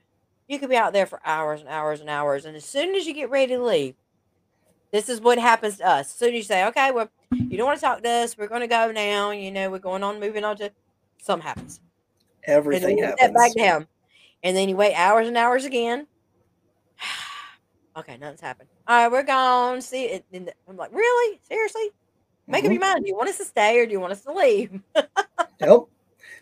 [0.48, 2.46] you could be out there for hours and hours and hours.
[2.46, 3.96] And as soon as you get ready to leave,
[4.92, 6.08] this is what happens to us.
[6.08, 8.48] As soon as you say, okay, well, you don't want to talk to us, we're
[8.48, 9.32] going to go now.
[9.32, 10.72] You know, we're going on, moving on to
[11.22, 11.80] something happens.
[12.46, 13.88] Everything step back down.
[14.44, 16.08] And then you wait hours and hours again.
[17.98, 18.70] okay, nothing's happened.
[18.88, 19.82] All right, we're gone.
[19.82, 20.26] See it.
[20.32, 21.40] And I'm like, really?
[21.48, 21.90] Seriously?
[22.48, 22.74] Make up Mhm.
[22.74, 23.04] your mind.
[23.04, 24.82] Do you want us to stay or do you want us to leave?
[25.60, 25.80] yep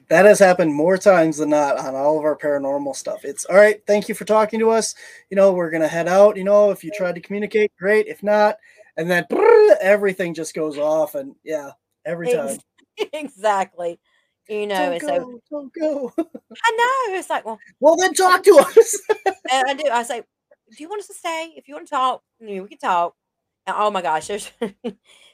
[0.09, 3.55] that has happened more times than not on all of our paranormal stuff it's all
[3.55, 4.95] right thank you for talking to us
[5.29, 8.23] you know we're gonna head out you know if you tried to communicate great if
[8.23, 8.57] not
[8.97, 9.25] and then
[9.81, 11.71] everything just goes off and yeah
[12.05, 12.57] every time
[13.13, 13.99] exactly.
[14.49, 18.43] You know, don't go, so don't go I know it's like, well, well then talk
[18.43, 18.99] to us
[19.49, 19.89] and I do.
[19.89, 21.53] I say, do you want us to stay?
[21.55, 23.15] If you want to talk, you know, we can talk.
[23.65, 24.51] And oh my gosh, there's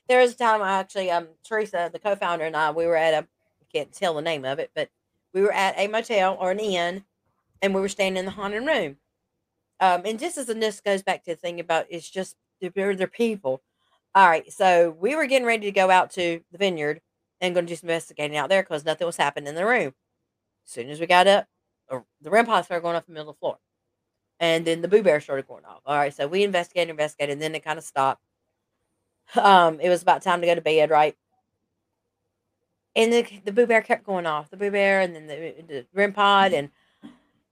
[0.10, 3.14] there was a time I actually um Teresa, the co-founder, and I we were at
[3.14, 4.90] a I can't tell the name of it, but
[5.34, 7.06] we were at a motel or an inn,
[7.62, 8.98] and we were staying in the haunted room.
[9.80, 13.08] Um, and just as this goes back to the thing about it's just they're, they're
[13.08, 13.62] people.
[14.16, 17.02] All right, so we were getting ready to go out to the vineyard
[17.42, 19.94] and going to do some investigating out there because nothing was happening in the room.
[20.66, 21.48] As soon as we got up,
[21.90, 23.58] the REM pods started going off the middle of the floor.
[24.40, 25.82] And then the boo bear started going off.
[25.86, 28.22] All right, so we investigated, investigated, and then it kind of stopped.
[29.36, 31.16] Um, it was about time to go to bed, right?
[32.96, 35.86] And the the boo bear kept going off, the boo bear, and then the the
[35.94, 36.70] REM pod, and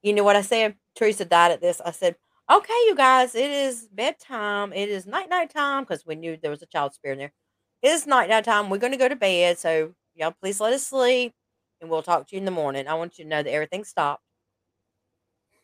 [0.02, 0.76] you know what I said?
[0.96, 1.80] Teresa died at this.
[1.86, 2.16] I said,
[2.50, 4.72] Okay, you guys, it is bedtime.
[4.72, 7.34] It is night night time because we knew there was a child spirit in there.
[7.82, 8.70] It is night night time.
[8.70, 9.60] We're going to go to bed.
[9.60, 11.34] So, y'all, please let us sleep
[11.82, 12.88] and we'll talk to you in the morning.
[12.88, 14.24] I want you to know that everything stopped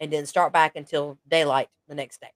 [0.02, 2.32] and didn't start back until daylight the next day.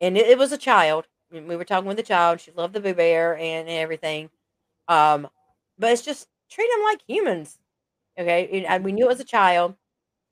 [0.00, 1.06] And it, it was a child.
[1.30, 2.40] We were talking with a child.
[2.40, 4.30] She loved the Boo Bear and everything.
[4.88, 5.28] Um,
[5.78, 7.58] but it's just treat them like humans.
[8.18, 8.64] Okay.
[8.68, 9.76] And we knew it was a child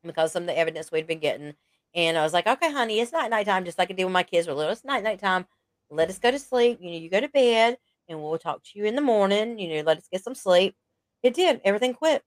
[0.04, 1.54] because some of the evidence we'd been getting.
[1.94, 4.12] And I was like, okay, honey, it's night night time, just like I did when
[4.12, 4.72] my kids were little.
[4.72, 5.46] It's night night time.
[5.90, 6.78] Let us go to sleep.
[6.80, 7.78] You know, you go to bed
[8.08, 9.58] and we'll talk to you in the morning.
[9.58, 10.76] You know, let us get some sleep.
[11.22, 11.60] It did.
[11.64, 12.22] Everything quit.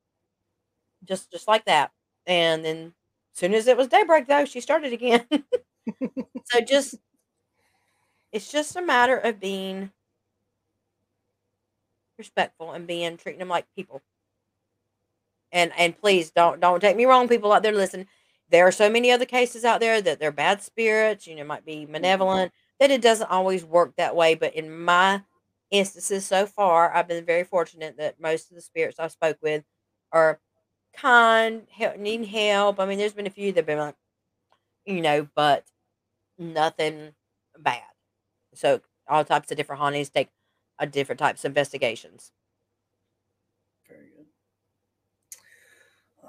[1.05, 1.91] Just just like that.
[2.26, 2.93] And then
[3.34, 5.26] as soon as it was daybreak though, she started again.
[6.45, 6.95] so just
[8.32, 9.91] it's just a matter of being
[12.17, 14.01] respectful and being treating them like people.
[15.51, 18.07] And and please don't don't take me wrong, people out there listen.
[18.49, 21.65] There are so many other cases out there that they're bad spirits, you know, might
[21.65, 21.93] be mm-hmm.
[21.93, 24.36] malevolent, that it doesn't always work that way.
[24.36, 25.23] But in my
[25.71, 29.63] instances so far, I've been very fortunate that most of the spirits I spoke with
[30.11, 30.39] are
[30.95, 32.80] kind, help, needing help.
[32.80, 33.95] I mean, there's been a few that have been like,
[34.86, 35.65] you know, but
[36.38, 37.13] nothing
[37.57, 37.82] bad.
[38.54, 40.30] So all types of different hauntings take
[40.80, 42.32] a different types of investigations.
[43.88, 44.26] Very good.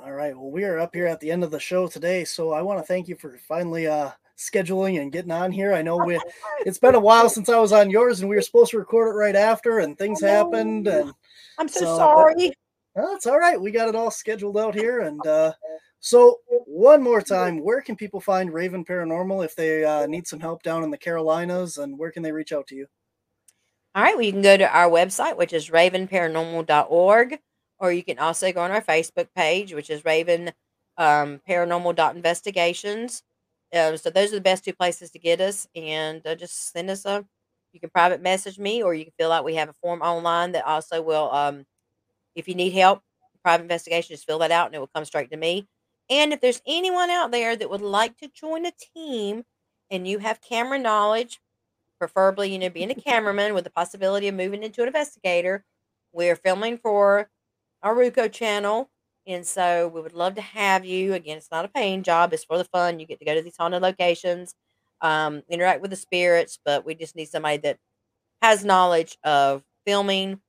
[0.02, 0.36] All right.
[0.36, 2.78] Well, we are up here at the end of the show today, so I want
[2.80, 4.10] to thank you for finally uh
[4.40, 5.74] scheduling and getting on here.
[5.74, 6.18] I know we
[6.66, 9.08] it's been a while since I was on yours and we were supposed to record
[9.08, 11.12] it right after and things happened and
[11.58, 12.52] I'm so, so sorry.
[12.96, 13.60] That's all right.
[13.60, 15.52] We got it all scheduled out here and uh
[16.00, 20.40] so one more time, where can people find Raven Paranormal if they uh, need some
[20.40, 22.86] help down in the Carolinas and where can they reach out to you?
[23.94, 27.38] All right, well, you can go to our website, which is ravenparanormal.org,
[27.80, 30.52] or you can also go on our Facebook page, which is Raven
[30.96, 33.22] um, Paranormal.investigations.
[33.74, 35.66] Um, so those are the best two places to get us.
[35.74, 37.26] And uh, just send us a,
[37.72, 39.44] you can private message me, or you can fill out.
[39.44, 41.66] We have a form online that also will, um,
[42.34, 43.02] if you need help,
[43.42, 45.66] private investigation, just fill that out and it will come straight to me.
[46.10, 49.44] And if there's anyone out there that would like to join a team
[49.90, 51.40] and you have camera knowledge,
[51.98, 55.64] preferably, you know, being a cameraman with the possibility of moving into an investigator,
[56.12, 57.30] we're filming for
[57.82, 58.90] our Roku channel.
[59.26, 61.14] And so we would love to have you.
[61.14, 62.98] Again, it's not a paying job, it's for the fun.
[62.98, 64.54] You get to go to these haunted locations,
[65.02, 67.78] um, interact with the spirits, but we just need somebody that
[68.42, 70.40] has knowledge of filming,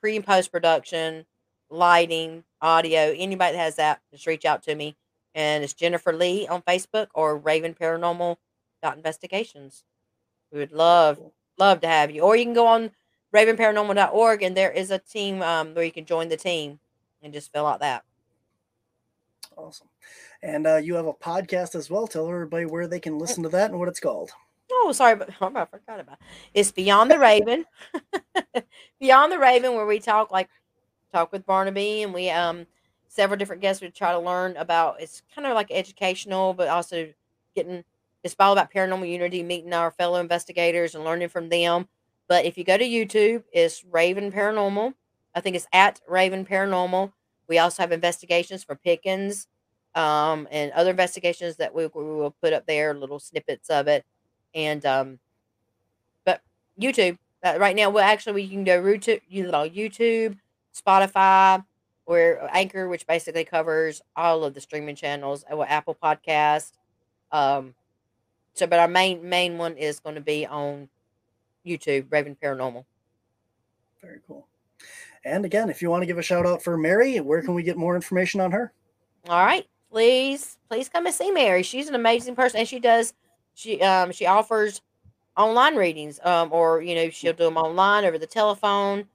[0.00, 1.26] pre and post production,
[1.74, 3.14] lighting, audio.
[3.16, 4.96] Anybody that has that, just reach out to me.
[5.34, 8.36] And it's Jennifer Lee on Facebook or Raven Paranormal
[8.82, 9.84] Investigations.
[10.52, 11.20] We would love
[11.58, 12.22] love to have you.
[12.22, 12.90] Or you can go on
[13.34, 16.78] ravenparanormal.org and there is a team um, where you can join the team
[17.22, 18.04] and just fill out that.
[19.56, 19.88] Awesome.
[20.42, 22.06] And uh, you have a podcast as well.
[22.06, 24.30] Tell everybody where they can listen to that and what it's called.
[24.70, 26.26] Oh, sorry, but oh, I forgot about it.
[26.52, 27.64] It's Beyond the Raven.
[29.00, 30.48] Beyond the Raven, where we talk like
[31.14, 32.66] talk with Barnaby and we um
[33.08, 37.08] several different guests we try to learn about it's kind of like educational, but also
[37.54, 37.84] getting
[38.24, 41.86] it's all about paranormal unity, meeting our fellow investigators and learning from them.
[42.26, 44.94] But if you go to YouTube, it's Raven Paranormal.
[45.34, 47.12] I think it's at Raven Paranormal.
[47.48, 49.46] We also have investigations for Pickens
[49.94, 54.04] um, and other investigations that we, we will put up there, little snippets of it.
[54.54, 55.18] And um,
[56.24, 56.40] but
[56.80, 60.38] YouTube uh, right now, well, actually, we can go YouTube, YouTube,
[60.74, 61.64] Spotify,
[62.06, 66.72] or Anchor, which basically covers all of the streaming channels, uh, Apple Podcast.
[67.32, 67.74] Um,
[68.54, 70.88] so, but our main main one is going to be on
[71.66, 72.84] YouTube, Raven Paranormal.
[74.02, 74.46] Very cool.
[75.24, 77.62] And again, if you want to give a shout out for Mary, where can we
[77.62, 78.72] get more information on her?
[79.28, 81.62] All right, please, please come and see Mary.
[81.62, 83.14] She's an amazing person, and she does
[83.54, 84.82] she um she offers
[85.36, 89.06] online readings um or you know she'll do them online over the telephone.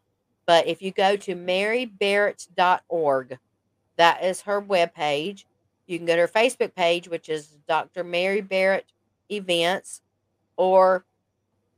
[0.49, 3.37] But if you go to marybarrett.org,
[3.97, 5.45] that is her webpage.
[5.85, 8.03] You can go to her Facebook page, which is Dr.
[8.03, 8.87] Mary Barrett
[9.31, 10.01] events
[10.57, 11.05] or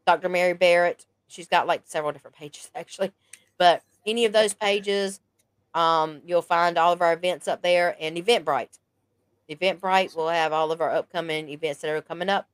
[0.08, 0.30] Dr.
[0.30, 1.06] Mary Barrett.
[1.28, 3.12] She's got like several different pages actually,
[3.58, 5.20] but any of those pages,
[5.74, 8.80] um, you'll find all of our events up there and Eventbrite.
[9.50, 12.48] Eventbrite will have all of our upcoming events that are coming up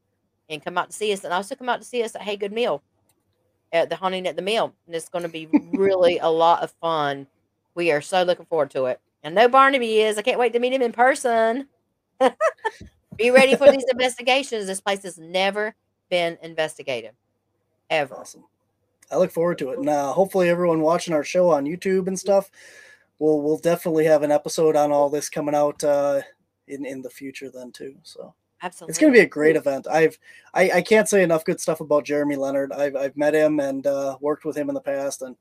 [0.49, 2.52] and come out to see us and also come out to see us at Hagood
[2.52, 2.81] Mill
[3.72, 4.73] at the Haunting at the Mill.
[4.85, 7.27] And it's going to be really a lot of fun.
[7.76, 8.99] We are so looking forward to it.
[9.23, 10.18] And no Barnaby is.
[10.18, 11.68] I can't wait to meet him in person.
[13.18, 14.68] Be ready for these investigations.
[14.68, 15.76] This place has never
[16.10, 17.11] been investigated,
[17.89, 18.15] ever.
[18.15, 18.44] Awesome.
[19.11, 19.80] I look forward to it.
[19.80, 22.52] And uh, hopefully, everyone watching our show on YouTube and stuff,
[23.19, 26.22] we'll we'll definitely have an episode on all this coming out uh,
[26.68, 27.95] in in the future then too.
[28.03, 28.91] So Absolutely.
[28.91, 29.88] It's going to be a great event.
[29.88, 30.17] I've
[30.53, 32.71] I, I can't say enough good stuff about Jeremy Leonard.
[32.71, 35.35] I've I've met him and uh, worked with him in the past, and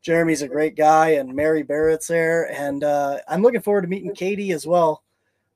[0.00, 4.14] Jeremy's a great guy, and Mary Barrett's there, and uh, I'm looking forward to meeting
[4.14, 5.02] Katie as well,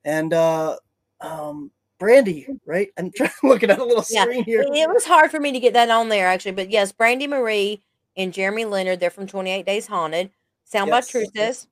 [0.05, 0.77] and uh,
[1.21, 2.47] um, Brandy.
[2.65, 2.89] Right?
[2.97, 4.61] I'm trying looking at a little Yeah, screen here.
[4.61, 7.81] It, was hard for me to get that on there actually, but yes, Brandy Marie
[8.15, 10.31] and Jeremy Leonard, they're from 28 Days Haunted.
[10.65, 11.11] Sound by Yes.
[11.11, 11.67] Truthess.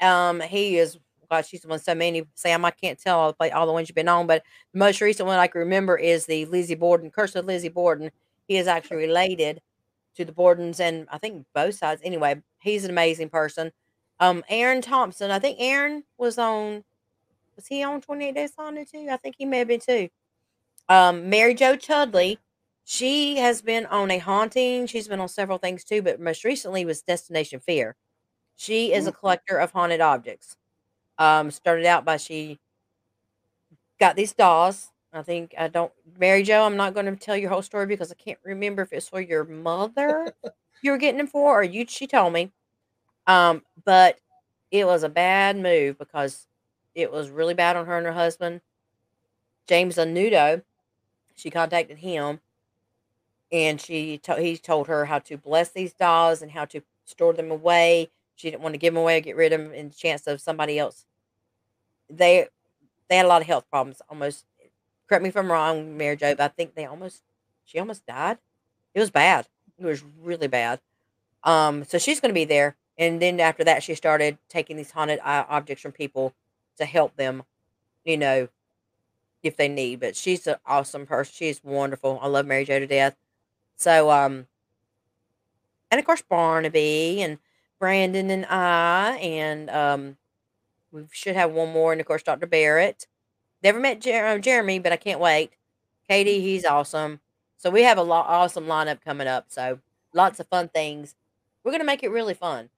[0.00, 0.98] Um, he is
[1.30, 2.24] God, she's won so many.
[2.34, 4.42] Sam, I can't tell all, like, all the ones you've been on, but
[4.72, 8.10] the most recent one I can remember is the Lizzie Borden, Curse of Lizzie Borden.
[8.46, 9.60] He is actually related
[10.16, 12.00] to the Bordens and I think both sides.
[12.04, 13.72] Anyway, he's an amazing person.
[14.20, 16.84] Um, Aaron Thompson, I think Aaron was on
[17.56, 19.08] was he on 28 Days Haunted too?
[19.10, 20.08] I think he may have been too.
[20.88, 22.38] Um, Mary Jo Chudley,
[22.84, 24.86] she has been on a haunting.
[24.86, 27.96] She's been on several things too, but most recently was Destination Fear.
[28.56, 30.56] She is a collector of haunted objects.
[31.18, 32.58] Um, started out by she
[33.98, 34.90] got these dolls.
[35.12, 38.12] I think I don't Mary Jo, I'm not going to tell your whole story because
[38.12, 40.34] I can't remember if it's for your mother
[40.82, 42.52] you were getting them for or you she told me.
[43.26, 44.18] Um, but
[44.70, 46.46] it was a bad move because
[46.94, 48.60] it was really bad on her and her husband.
[49.66, 50.62] James Anudo,
[51.34, 52.40] she contacted him
[53.50, 57.32] and she to- he told her how to bless these dolls and how to store
[57.32, 58.10] them away.
[58.36, 60.40] She didn't want to give them away or get rid of them in chance of
[60.40, 61.06] somebody else.
[62.10, 62.48] They
[63.08, 64.02] they had a lot of health problems.
[64.08, 64.44] Almost
[65.08, 67.22] correct me if I'm wrong, Mary Jo, but I think they almost
[67.64, 68.38] she almost died.
[68.94, 69.46] It was bad.
[69.78, 70.80] It was really bad.
[71.44, 74.90] Um, so she's going to be there, and then after that, she started taking these
[74.90, 76.34] haunted objects from people
[76.78, 77.44] to help them,
[78.04, 78.48] you know,
[79.42, 80.00] if they need.
[80.00, 81.32] But she's an awesome person.
[81.34, 82.18] She's wonderful.
[82.20, 83.16] I love Mary Jo to death.
[83.76, 84.46] So, um,
[85.90, 87.38] and of course Barnaby and
[87.78, 90.16] Brandon and I, and um,
[90.92, 92.46] we should have one more, and of course Dr.
[92.46, 93.06] Barrett.
[93.62, 95.50] Never met Jer- uh, Jeremy, but I can't wait.
[96.08, 97.20] Katie, he's awesome.
[97.56, 99.46] So we have a lot awesome lineup coming up.
[99.48, 99.80] So
[100.14, 101.14] lots of fun things.
[101.64, 102.70] We're gonna make it really fun.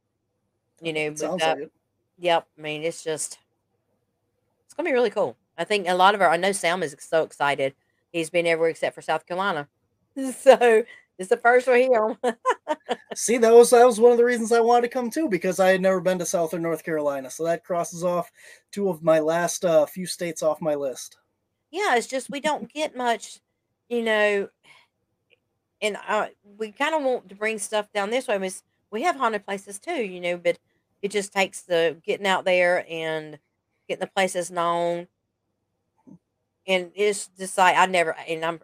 [0.81, 1.70] You know, we've Sounds got- like.
[2.19, 2.47] Yep.
[2.59, 3.39] I mean, it's just
[4.65, 5.37] it's gonna be really cool.
[5.59, 7.74] I think a lot of our I know Sam is so excited.
[8.12, 9.69] He's been everywhere except for South Carolina.
[10.37, 10.85] So
[11.20, 12.16] it's the first for here.
[13.14, 15.60] See, that was that was one of the reasons I wanted to come too because
[15.60, 18.32] I had never been to Southern North Carolina, so that crosses off
[18.72, 21.18] two of my last uh, few states off my list.
[21.70, 23.38] yeah, it's just we don't get much,
[23.90, 24.48] you know,
[25.82, 26.28] and uh,
[26.59, 28.38] we kind of want to bring stuff down this way.
[28.38, 30.59] Miss, we have haunted places too, you know, but
[31.02, 33.38] it just takes the getting out there and
[33.88, 35.06] getting the places known.
[36.66, 38.60] And it's just like I never, and I'm,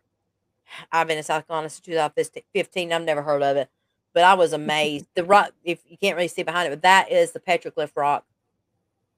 [0.92, 2.92] I've been in South Carolina since 2015.
[2.92, 3.68] I've never heard of it,
[4.12, 5.06] but I was amazed.
[5.14, 8.24] The rock, if you can't really see behind it, but that is the petroglyph rock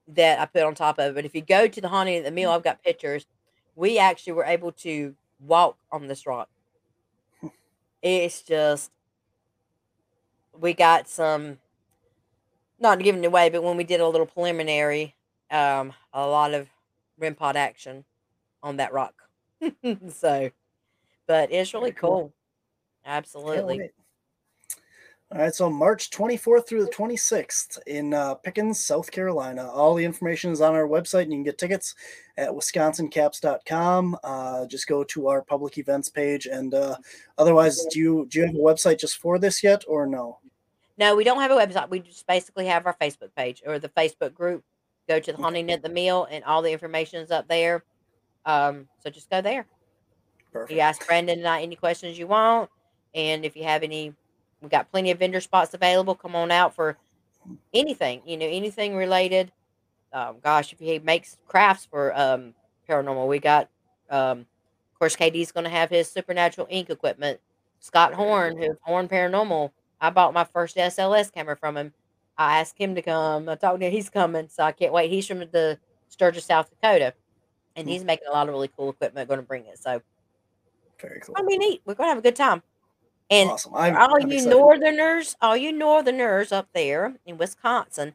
[0.08, 1.14] that I put on top of it.
[1.14, 3.26] But if you go to the haunting at the mill, I've got pictures.
[3.76, 6.48] We actually were able to walk on this rock.
[8.02, 8.90] It's just
[10.58, 11.58] we got some
[12.80, 15.14] not giving it away, but when we did a little preliminary,
[15.50, 16.68] um, a lot of
[17.18, 18.04] REM pod action
[18.62, 19.14] on that rock.
[20.10, 20.50] so,
[21.28, 22.32] but it's really cool.
[23.06, 23.90] Absolutely.
[25.30, 29.70] All right, so March 24th through the 26th in uh, Pickens, South Carolina.
[29.70, 31.94] All the information is on our website, and you can get tickets
[32.38, 34.16] at wisconsincaps.com.
[34.24, 36.96] Uh, just go to our public events page, and uh,
[37.36, 40.38] otherwise, do you do you have a website just for this yet, or no?
[40.96, 41.90] No, we don't have a website.
[41.90, 44.64] We just basically have our Facebook page or the Facebook group.
[45.08, 47.84] Go to the haunting at the mill, and all the information is up there.
[48.46, 49.66] Um, so just go there.
[50.60, 50.72] Perfect.
[50.76, 52.70] You ask Brandon and I any questions you want,
[53.14, 54.14] and if you have any,
[54.60, 56.14] we've got plenty of vendor spots available.
[56.14, 56.96] Come on out for
[57.72, 59.52] anything, you know, anything related.
[60.12, 62.54] Um, gosh, if he makes crafts for um,
[62.88, 63.68] paranormal, we got.
[64.10, 64.40] Um,
[64.92, 67.38] of course, KD's going to have his Supernatural Inc equipment.
[67.78, 69.70] Scott Horn, who's Horn Paranormal.
[70.00, 71.92] I bought my first SLS camera from him.
[72.36, 73.48] I asked him to come.
[73.48, 75.10] I talked to him he's coming, so I can't wait.
[75.10, 75.78] He's from the
[76.08, 77.14] Sturgis, South Dakota,
[77.76, 77.92] and Hmm.
[77.92, 79.28] he's making a lot of really cool equipment.
[79.28, 80.02] Going to bring it, so
[81.00, 81.34] Very cool.
[81.34, 81.82] gonna be neat.
[81.84, 82.62] We're gonna have a good time.
[83.30, 83.74] And Awesome.
[83.74, 84.56] I'm, all I'm you excited.
[84.56, 88.14] northerners, all you northerners up there in Wisconsin,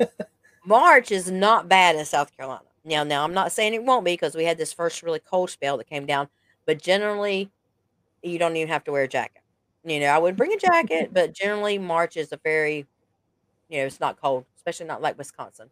[0.66, 2.62] March is not bad in South Carolina.
[2.84, 5.50] Now, now I'm not saying it won't be because we had this first really cold
[5.50, 6.28] spell that came down,
[6.64, 7.50] but generally
[8.22, 9.42] you don't even have to wear a jacket.
[9.84, 12.86] You know, I would bring a jacket, but generally March is a very,
[13.68, 15.70] you know, it's not cold, especially not like Wisconsin.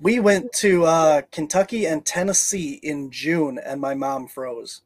[0.00, 4.82] We went to uh, Kentucky and Tennessee in June, and my mom froze.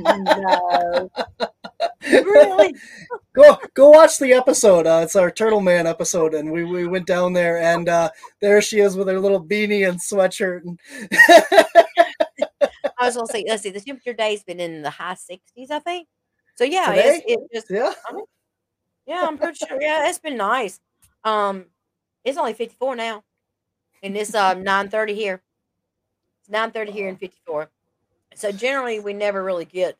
[0.00, 1.10] No.
[2.08, 2.74] Really?
[3.34, 4.86] go go watch the episode.
[4.86, 8.10] Uh, it's our Turtle Man episode, and we, we went down there, and uh,
[8.40, 10.62] there she is with her little beanie and sweatshirt.
[10.62, 10.78] And
[12.98, 15.80] I was gonna say, let's see, the temperature day's been in the high sixties, I
[15.80, 16.08] think.
[16.54, 17.92] So yeah, it's, it just yeah,
[19.06, 19.80] yeah, I'm pretty sure.
[19.80, 20.80] Yeah, it's been nice.
[21.24, 21.66] Um,
[22.24, 23.24] it's only fifty four now,
[24.02, 25.42] and it's um nine thirty here.
[26.40, 27.70] It's nine thirty here in fifty four.
[28.36, 29.96] So generally, we never really get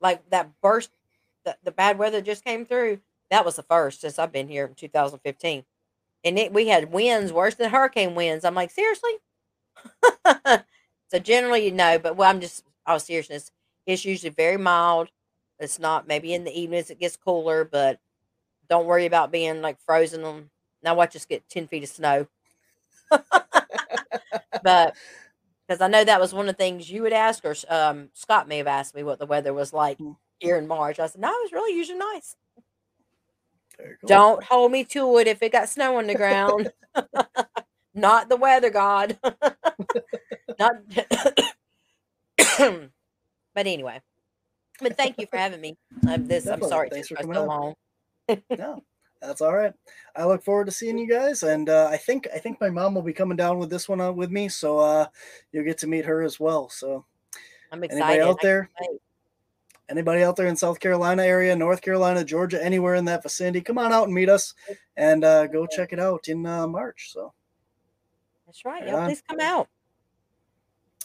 [0.00, 0.90] like that burst.
[1.44, 3.00] The, the bad weather just came through.
[3.30, 5.64] That was the first since I've been here in 2015,
[6.24, 8.44] and it we had winds worse than hurricane winds.
[8.44, 9.12] I'm like, seriously.
[11.10, 13.50] so generally, you know, but well, I'm just all seriousness.
[13.86, 15.10] It's usually very mild.
[15.58, 17.98] It's not maybe in the evenings it gets cooler, but
[18.68, 20.50] don't worry about being like frozen.
[20.82, 22.26] Now watch us get ten feet of snow.
[24.62, 24.94] but
[25.70, 28.48] because I know that was one of the things you would ask, or um, Scott
[28.48, 30.16] may have asked me what the weather was like Mm.
[30.40, 30.98] here in March.
[30.98, 32.34] I said, no, it was really usually nice.
[34.04, 36.72] Don't hold me to it if it got snow on the ground.
[37.94, 39.16] Not the weather god.
[40.58, 40.72] Not.
[43.54, 44.00] but anyway,
[44.80, 45.76] but thank you for having me.
[46.04, 46.48] I'm this.
[46.48, 47.74] I'm sorry it Thanks took so long.
[48.58, 48.82] No,
[49.20, 49.72] that's all right.
[50.16, 52.94] I look forward to seeing you guys, and uh, I think I think my mom
[52.94, 55.06] will be coming down with this one uh, with me, so uh,
[55.52, 56.68] you'll get to meet her as well.
[56.70, 57.04] So
[57.70, 58.22] I'm anybody excited.
[58.22, 58.70] out there,
[59.90, 63.78] anybody out there in South Carolina area, North Carolina, Georgia, anywhere in that vicinity, come
[63.78, 64.54] on out and meet us,
[64.96, 67.10] and uh, go check it out in uh, March.
[67.12, 67.32] So
[68.46, 68.86] That's right.
[68.86, 69.68] Yeah, please come out.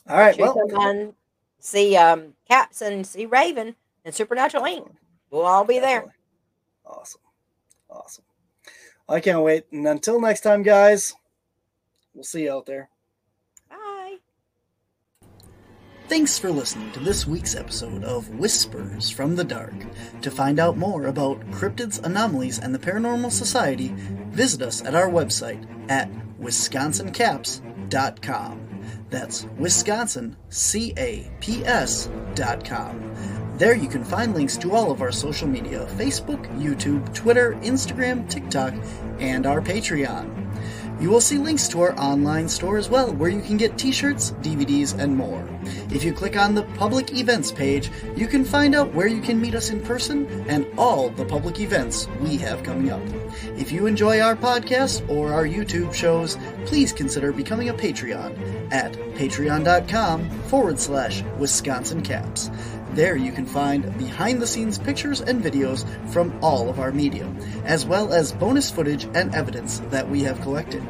[0.10, 1.14] all right, well, on,
[1.60, 3.76] see um Caps and see Raven
[4.06, 4.90] and Supernatural Inc.
[5.32, 6.16] We'll all be there.
[6.86, 7.22] Awesome.
[7.96, 8.26] Awesome.
[9.08, 9.66] I can't wait.
[9.72, 11.14] And until next time, guys,
[12.14, 12.90] we'll see you out there.
[13.70, 14.18] Bye.
[16.08, 19.74] Thanks for listening to this week's episode of Whispers from the Dark.
[20.22, 23.94] To find out more about cryptids, anomalies, and the Paranormal Society,
[24.30, 28.62] visit us at our website at wisconsincaps.com.
[29.10, 33.14] That's Wisconsin, C A P S dot com.
[33.58, 38.30] There you can find links to all of our social media Facebook, YouTube, Twitter, Instagram,
[38.30, 38.74] TikTok,
[39.20, 40.46] and our Patreon.
[41.00, 43.92] You will see links to our online store as well, where you can get t
[43.92, 45.48] shirts, DVDs, and more.
[45.90, 49.40] If you click on the public events page, you can find out where you can
[49.40, 53.02] meet us in person and all the public events we have coming up.
[53.58, 58.94] If you enjoy our podcast or our YouTube shows, please consider becoming a Patreon at
[59.16, 62.50] patreon.com forward slash Wisconsin Caps.
[62.96, 67.30] There you can find behind the scenes pictures and videos from all of our media,
[67.66, 70.82] as well as bonus footage and evidence that we have collected.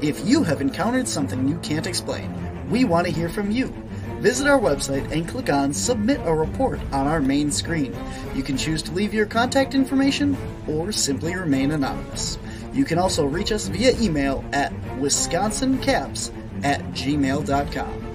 [0.00, 2.34] If you have encountered something you can't explain,
[2.68, 3.68] we want to hear from you.
[4.18, 7.96] Visit our website and click on Submit a Report on our main screen.
[8.34, 10.36] You can choose to leave your contact information
[10.66, 12.36] or simply remain anonymous.
[12.72, 16.32] You can also reach us via email at wisconsincaps
[16.64, 18.07] at gmail.com.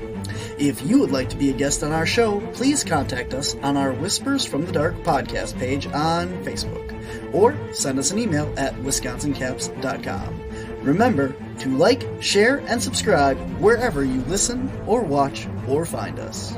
[0.60, 3.76] If you would like to be a guest on our show, please contact us on
[3.76, 6.94] our Whispers from the Dark podcast page on Facebook
[7.34, 10.42] or send us an email at wisconsincaps.com.
[10.82, 16.54] Remember to like, share, and subscribe wherever you listen or watch or find us.